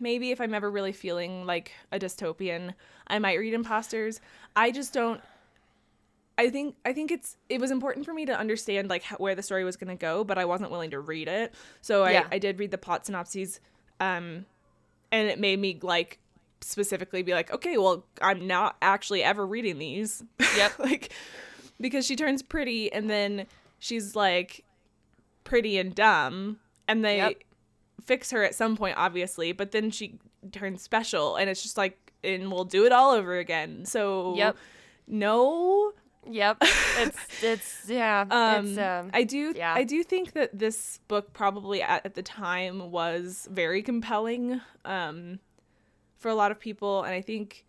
[0.00, 2.74] maybe if i'm ever really feeling like a dystopian
[3.08, 4.20] i might read impostors.
[4.54, 5.20] I just don't
[6.38, 9.34] i think i think it's it was important for me to understand like how, where
[9.34, 12.26] the story was going to go but i wasn't willing to read it so Yeah.
[12.30, 13.60] I, I did read the plot synopses
[14.00, 14.46] um
[15.10, 16.18] and it made me like
[16.62, 20.22] specifically be like, okay, well, I'm not actually ever reading these.
[20.56, 20.72] Yep.
[20.78, 21.12] like
[21.80, 23.46] because she turns pretty and then
[23.78, 24.64] she's like
[25.44, 26.58] pretty and dumb
[26.88, 27.42] and they Yep.
[28.04, 30.18] fix her at some point obviously, but then she
[30.52, 33.84] turns special and it's just like and we'll do it all over again.
[33.84, 34.56] So Yep.
[35.08, 35.92] no
[36.30, 36.58] Yep.
[36.60, 38.24] It's it's yeah.
[38.30, 39.74] um, it's um I do yeah.
[39.74, 45.40] I do think that this book probably at, at the time was very compelling um
[46.18, 47.64] for a lot of people and I think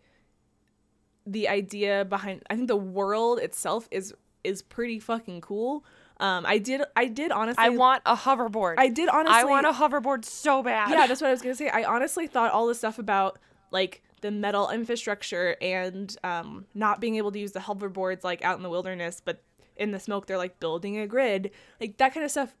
[1.26, 5.84] the idea behind I think the world itself is is pretty fucking cool.
[6.20, 8.76] Um I did I did honestly I want a hoverboard.
[8.78, 10.90] I did honestly I want a hoverboard so bad.
[10.90, 11.70] yeah, that's what I was gonna say.
[11.70, 13.38] I honestly thought all the stuff about
[13.72, 18.56] like the metal infrastructure and um, not being able to use the hoverboards like out
[18.56, 19.42] in the wilderness, but
[19.76, 22.54] in the smoke they're like building a grid, like that kind of stuff.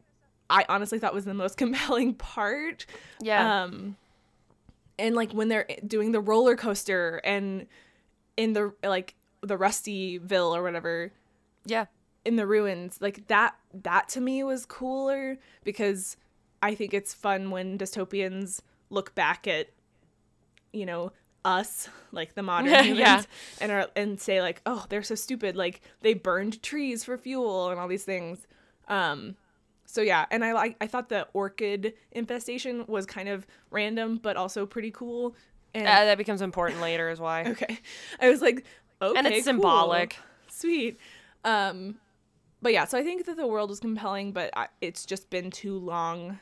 [0.50, 2.84] I honestly thought was the most compelling part.
[3.18, 3.62] yeah.
[3.62, 3.96] Um,
[4.98, 7.66] and like when they're doing the roller coaster and
[8.36, 11.12] in the like the Rustyville or whatever,
[11.64, 11.86] yeah.
[12.26, 16.18] in the ruins like that that to me was cooler because
[16.62, 18.60] i think it's fun when dystopians
[18.90, 19.68] look back at
[20.72, 21.10] you know
[21.44, 22.82] us like the modern Yeah.
[22.82, 23.28] humans
[23.60, 27.70] and are and say like oh they're so stupid like they burned trees for fuel
[27.70, 28.46] and all these things
[28.88, 29.36] um
[29.84, 34.36] so yeah and i like i thought the orchid infestation was kind of random but
[34.36, 35.34] also pretty cool
[35.74, 37.44] and Uh, that becomes important later is why.
[37.48, 37.78] okay
[38.20, 38.64] i was like
[39.02, 40.16] okay and it's cool symbolic.
[40.48, 40.98] sweet
[41.44, 41.96] um
[42.62, 45.50] but yeah so i think that the world is compelling but I, it's just been
[45.50, 46.38] too long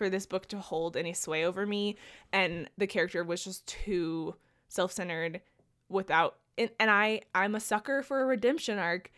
[0.00, 1.94] for this book to hold any sway over me
[2.32, 4.34] and the character was just too
[4.68, 5.42] self-centered
[5.90, 9.10] without and, and i i'm a sucker for a redemption arc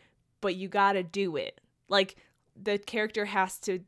[0.43, 1.63] but you gotta do it.
[1.89, 2.17] Like
[2.61, 3.81] the character has to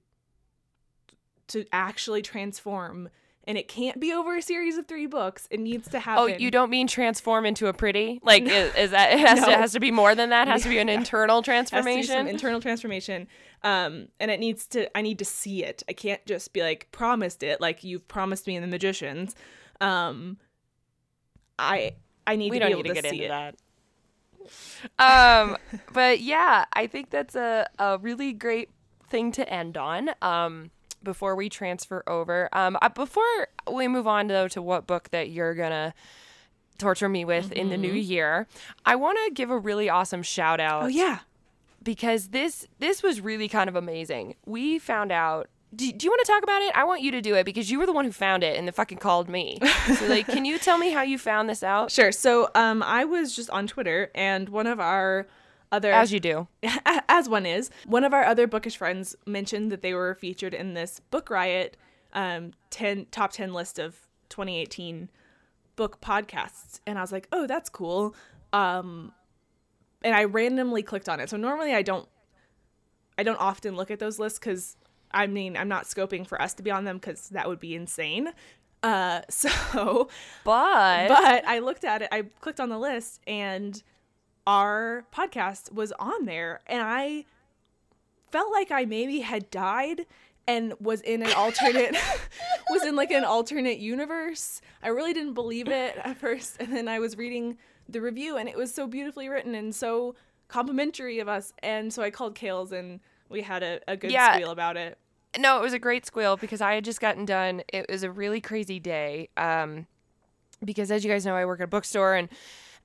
[1.49, 3.11] to actually transform
[3.47, 6.27] and it can't be over a series of three books it needs to happen Oh,
[6.27, 8.21] you don't mean transform into a pretty?
[8.25, 9.53] Like, is, is that it has, to, No.
[9.53, 10.49] it has to be more than that?
[10.49, 12.27] It has to be an internal has to be some transformation?
[12.29, 13.29] internal transformation
[13.63, 16.87] um and it needs to i need to see it i can't just be like
[16.93, 19.35] promised it like you've promised me in the magicians
[19.81, 20.37] um
[21.59, 21.95] i
[22.27, 23.55] i need we to be able need to to, get see into it that.
[24.99, 25.57] Um,
[25.95, 28.69] but yeah, I think that's a, a really great
[29.09, 30.11] thing to end on.
[30.21, 30.71] Um,
[31.05, 35.31] before we transfer over, um, uh, before we move on though to what book that
[35.31, 35.95] you're gonna
[36.79, 38.47] torture me with in the new year,
[38.85, 41.21] I want to give a really awesome shout out oh yeah
[41.83, 44.35] because this this was really kind of amazing.
[44.47, 45.49] We found out.
[45.75, 46.71] Do, do you want to talk about it?
[46.77, 48.65] I want you to do it because you were the one who found it and
[48.65, 49.59] then fucking called me.
[49.99, 51.91] So like, can you tell me how you found this out?
[51.91, 55.27] sure so um i was just on twitter and one of our
[55.75, 56.49] other As you do.
[57.09, 57.71] as one is.
[57.87, 61.77] One of our other bookish friends mentioned that they were featured in this book riot
[62.13, 63.97] um 10 top 10 list of
[64.29, 65.11] 2018
[65.77, 66.81] book podcasts.
[66.87, 68.15] And i was like oh that's cool.
[68.53, 69.13] Um
[70.03, 71.29] and i randomly clicked on it.
[71.29, 72.09] So normally i don't
[73.19, 74.77] i don't often look at those lists because
[75.13, 77.75] i mean i'm not scoping for us to be on them because that would be
[77.75, 78.29] insane.
[78.83, 80.09] Uh so
[80.45, 83.83] But, but I looked at it, I clicked on the list, and
[84.47, 86.61] our podcast was on there.
[86.67, 87.25] And I
[88.31, 90.07] felt like I maybe had died
[90.47, 91.97] and was in an alternate,
[92.71, 94.61] was in like an alternate universe.
[94.83, 96.57] I really didn't believe it at first.
[96.61, 97.57] And then I was reading
[97.89, 100.15] the review, and it was so beautifully written and so
[100.49, 101.53] complimentary of us.
[101.63, 104.35] And so I called Kales, and we had a, a good Yeah.
[104.35, 104.99] squeal about it.
[105.39, 107.63] no, it was a great squeal because I had just gotten done.
[107.73, 109.29] It was a really crazy day.
[109.37, 109.87] Um,
[110.65, 112.29] because as you guys know, I work at a bookstore, and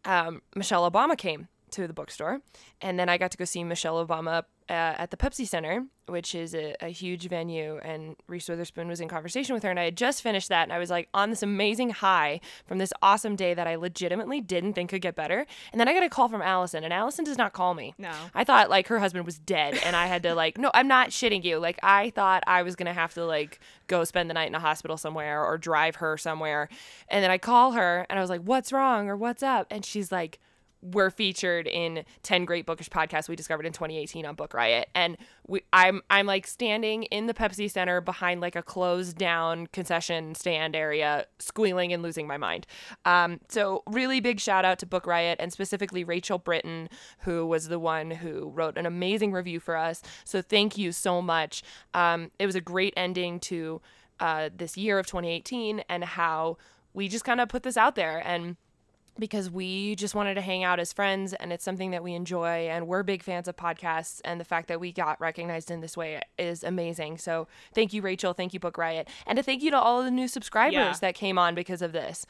[0.06, 2.42] um, Michelle Obama came to the bookstore,
[2.82, 6.36] and then I got to go see Michelle Obama uh, at the Pepsi Center, which
[6.36, 7.80] is a, a huge venue.
[7.84, 10.72] And Reese Witherspoon was in conversation with her, and I had just finished that, and
[10.72, 14.74] I was like on this amazing high from this awesome day that I legitimately didn't
[14.74, 15.46] think could get better.
[15.72, 17.96] And then I got a call from Allison, and Allison does not call me.
[17.98, 18.12] No.
[18.36, 21.10] I thought like her husband was dead and I had to like no, I'm not
[21.10, 21.58] shitting you.
[21.58, 24.56] Like I thought I was going to have to like go spend the night in
[24.56, 26.70] a hospital somewhere or drive her somewhere.
[27.08, 29.84] And then I call her and I was like, "What's wrong?" or "What's up?" And
[29.84, 30.40] she's like,
[30.82, 34.90] we're featured in 10 great bookish podcasts we discovered in 2018 on book riot.
[34.96, 35.18] And
[35.48, 40.36] we i'm i'm like standing in the pepsi center behind like a closed down concession
[40.36, 42.66] stand area squealing and losing my mind.
[43.06, 47.68] Um, so really big shout out to book riot and specifically rachel britton who was
[47.68, 50.02] the one who wrote an amazing review for us.
[50.24, 51.64] So thank you so much.
[51.94, 53.82] Um, it was a great ending to
[54.20, 56.58] uh, this year of 2018 and how
[56.94, 58.22] we just kind of put this out there.
[58.26, 58.58] And
[59.20, 62.68] because we just wanted to hang out as friends and it's something that we enjoy
[62.70, 65.98] and we're big fans of podcasts and the fact that we got recognized in this
[65.98, 67.18] way is amazing.
[67.18, 70.06] So thank you Rachel, thank you Book Riot, and a thank you to all of
[70.06, 70.94] the new subscribers Yeah.
[71.02, 72.26] that came on because of this.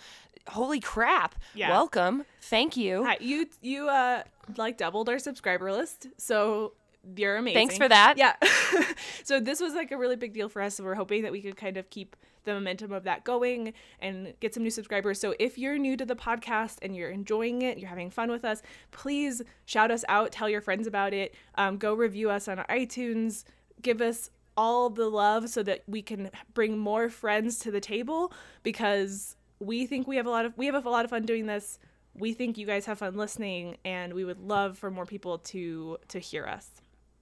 [0.47, 1.35] Holy crap.
[1.53, 1.69] Yeah.
[1.69, 2.25] Welcome.
[2.41, 3.03] Thank you.
[3.05, 4.23] Hi, you you uh
[4.57, 6.73] like doubled our subscriber list, so
[7.15, 7.55] you're amazing.
[7.55, 8.17] Thanks for that.
[8.17, 8.35] Yeah.
[9.23, 10.75] so this was like a really big deal for us.
[10.75, 12.15] So we're hoping that we could kind of keep
[12.49, 15.19] the momentum of that going and get some new subscribers.
[15.19, 18.43] So if you're new to the podcast and you're enjoying it, you're having fun with
[18.43, 22.57] us, please shout us out, tell your friends about it, um, go review us on
[22.69, 23.43] iTunes,
[23.81, 28.33] give us all the love so that we can bring more friends to the table
[28.63, 31.45] because we think we have a lot of we have a lot of fun doing
[31.45, 31.79] this
[32.13, 35.97] we think you guys have fun listening and we would love for more people to
[36.09, 36.81] to hear us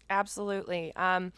[0.10, 0.94] Absolutely.
[0.96, 1.34] Um,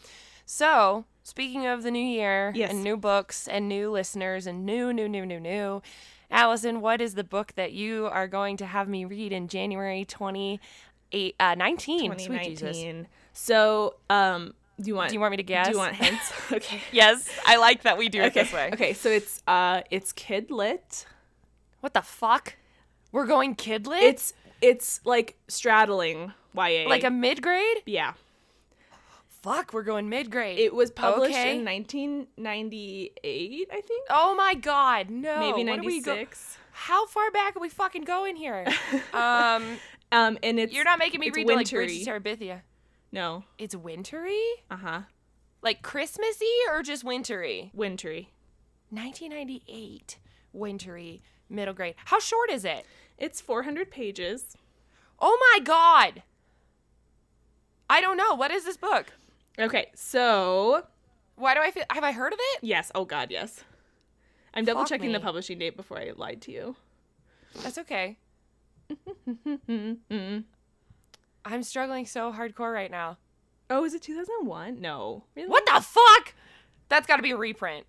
[0.46, 2.70] so, speaking of the new year Yes.
[2.70, 5.82] and new books and new listeners and new, new, new, new, new,
[6.30, 10.04] Allison, what is the book that you are going to have me read in January
[10.04, 11.32] 2019?
[11.40, 12.10] Uh, 19.
[12.12, 15.66] 2019 so um do you want Do you want me to guess?
[15.66, 18.70] do you want hints okay Yes, I like that we do it okay this way.
[18.72, 21.06] okay so it's uh it's kid lit
[21.80, 22.54] What the fuck?
[23.12, 24.02] We're going kidlit?
[24.02, 27.78] it's it's like straddling ya like a mid grade?
[27.86, 28.12] yeah
[29.42, 30.58] Fuck, we're going mid grade.
[30.58, 31.58] it was published Okay.
[31.58, 35.40] in 1998 i think Oh my god, no.
[35.40, 38.66] maybe What do we go- 96 How far back are we fucking going here?
[39.14, 39.78] um,
[40.12, 42.04] um and it's you're not making me read like wintry.
[42.04, 42.60] To Terabithia.
[43.12, 44.40] no It's wintry?
[44.70, 45.02] uh-huh
[45.62, 47.70] Like Christmassy or just wintry?
[47.74, 48.30] wintry
[48.90, 50.18] 1998,
[50.52, 51.94] wintry, middle grade.
[52.06, 52.84] How short is it?
[53.16, 54.56] it's 400 pages
[55.18, 56.22] Oh my god.
[57.92, 58.34] I don't know.
[58.34, 59.12] What is this book?
[59.60, 60.86] Okay so
[61.36, 62.64] Why do I feel have I heard of it?
[62.64, 62.90] Yes.
[62.94, 63.64] Oh God, yes.
[64.52, 66.76] I'm double Fuck checking the publishing date before I lied to you.
[67.62, 68.18] That's okay.
[71.44, 73.18] I'm struggling so hardcore right now.
[73.70, 74.80] Oh, is it 2001?
[74.80, 75.24] No.
[75.36, 75.48] Really?
[75.48, 76.34] What the fuck?
[76.88, 77.86] That's got to be a reprint.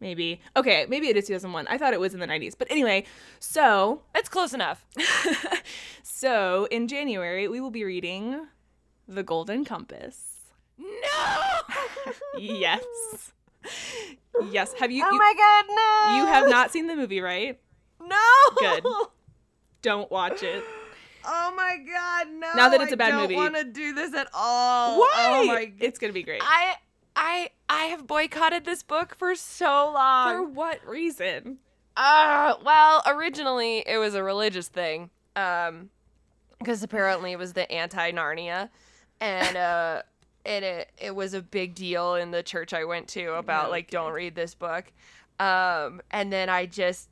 [0.00, 0.40] Maybe.
[0.56, 1.68] Okay, maybe it is 2001.
[1.68, 2.54] I thought it was in the 90s.
[2.58, 3.04] But anyway,
[3.38, 4.84] so That's close enough.
[6.02, 8.48] so in January we will be reading
[9.06, 10.33] The Golden Compass.
[10.78, 11.60] No.
[12.38, 12.84] Yes.
[14.50, 14.72] yes.
[14.78, 15.04] Have you?
[15.04, 16.16] Oh you, my god, no.
[16.16, 17.58] you have not seen the movie, right?
[18.00, 18.16] No.
[18.56, 18.84] Good.
[19.82, 20.64] Don't watch it.
[21.26, 22.52] Oh my god, no.
[22.54, 23.34] Now that it's a bad movie.
[23.34, 24.98] I don't want to do this at all.
[24.98, 25.10] Why?
[25.16, 26.42] Oh my It's gonna be great.
[26.44, 26.74] I
[27.16, 30.36] I I have boycotted this book for so long.
[30.36, 31.58] For what reason?
[31.96, 35.10] Uh, well, originally it was a religious thing.
[35.36, 35.90] Um,
[36.58, 38.70] because apparently it was the anti Narnia,
[39.20, 40.02] and uh,
[40.44, 43.90] and it it was a big deal in the church I went to about like
[43.90, 44.92] don't read this book.
[45.40, 47.08] Um, and then I just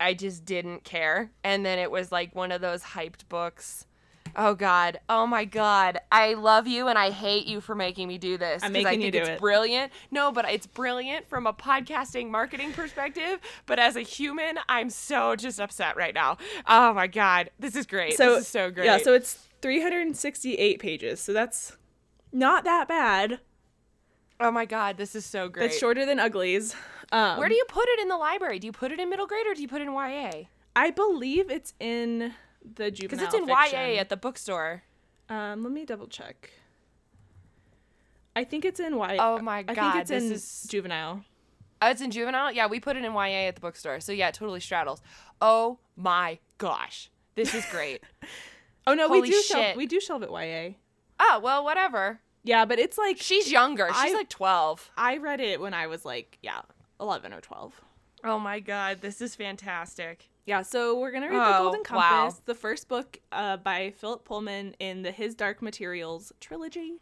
[0.00, 3.86] I just didn't care, and then it was like one of those hyped books.
[4.34, 4.98] Oh God!
[5.10, 6.00] Oh my God!
[6.10, 8.62] I love you and I hate you for making me do this.
[8.62, 9.38] I'm 'cause I making you do it's it.
[9.40, 9.92] brilliant.
[10.10, 13.40] No, but it's brilliant from a podcasting marketing perspective.
[13.66, 16.38] But as a human, I'm so just upset right now.
[16.66, 17.50] Oh my God!
[17.58, 18.16] This is great.
[18.16, 18.86] So this is so great.
[18.86, 21.20] Yeah, so it's 368 pages.
[21.20, 21.76] So that's
[22.32, 23.40] not that bad.
[24.40, 24.96] oh my God!
[24.96, 25.66] This is so great.
[25.66, 26.74] It's shorter than Uglies.
[27.12, 28.58] Um, Where do you put it in the library?
[28.58, 30.30] Do you put it in middle grade or do you put it in YA?
[30.74, 33.08] I believe it's in the juvenile.
[33.18, 33.78] Because it's in fiction.
[33.78, 34.82] YA at the bookstore.
[35.28, 36.50] Um, let me double check.
[38.34, 39.16] I think it's in YA.
[39.18, 41.24] Oh my I God, think it's this in is- juvenile.
[41.82, 42.52] Oh, it's in juvenile.
[42.52, 43.98] Yeah, we put it in YA at the bookstore.
[44.00, 45.02] So yeah, it totally straddles.
[45.40, 48.02] Oh my gosh, this is great.
[48.84, 49.44] Oh no, Holy we do shit.
[49.46, 50.70] shelve, we do shelve it YA.
[51.22, 52.20] Oh well, whatever.
[52.44, 53.86] Yeah, but it's like She's younger.
[53.88, 54.90] She's I- like twelve.
[54.96, 56.62] I read it when I was like yeah,
[57.00, 57.80] 11 or 12.
[58.24, 60.28] Oh my god, this is fantastic.
[60.44, 62.00] Yeah, so we're gonna read The Oh, Golden wow.
[62.24, 67.00] Compass, the first book uh, by Philip Pullman in the His Dark Materials trilogy,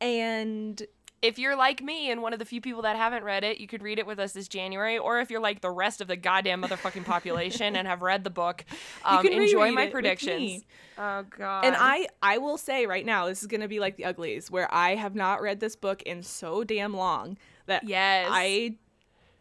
[0.00, 0.80] and
[1.22, 3.66] If you're like me and one of the few people that haven't read it, you
[3.66, 4.96] could read it with us this January.
[4.96, 8.30] Or if you're like the rest of the goddamn motherfucking population and have read the
[8.30, 8.64] book,
[9.04, 10.64] um, can enjoy my predictions.
[10.96, 11.64] Oh god.
[11.64, 14.72] and I I will say right now this is gonna be like The Uglies, where
[14.72, 18.76] I have not read this book in so damn long that yes, I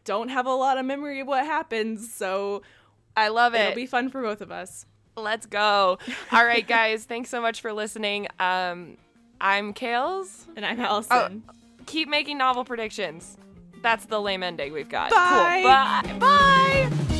[0.03, 2.61] don't have a lot of memory of what happens, so
[3.15, 3.61] I love it.
[3.61, 4.85] it'll be fun for both of us.
[5.15, 5.97] Let's go.
[6.31, 7.05] All right, guys.
[7.05, 8.27] Thanks so much for listening.
[8.39, 8.97] Um,
[9.41, 10.45] I'm Kales.
[10.55, 11.43] And I'm Allison.
[11.89, 13.37] Keep making novel predictions.
[13.81, 15.09] That's the lame ending we've got.
[15.09, 15.61] Bye.
[15.63, 16.19] Cool.
[16.19, 16.89] Bye.
[17.09, 17.15] Bye.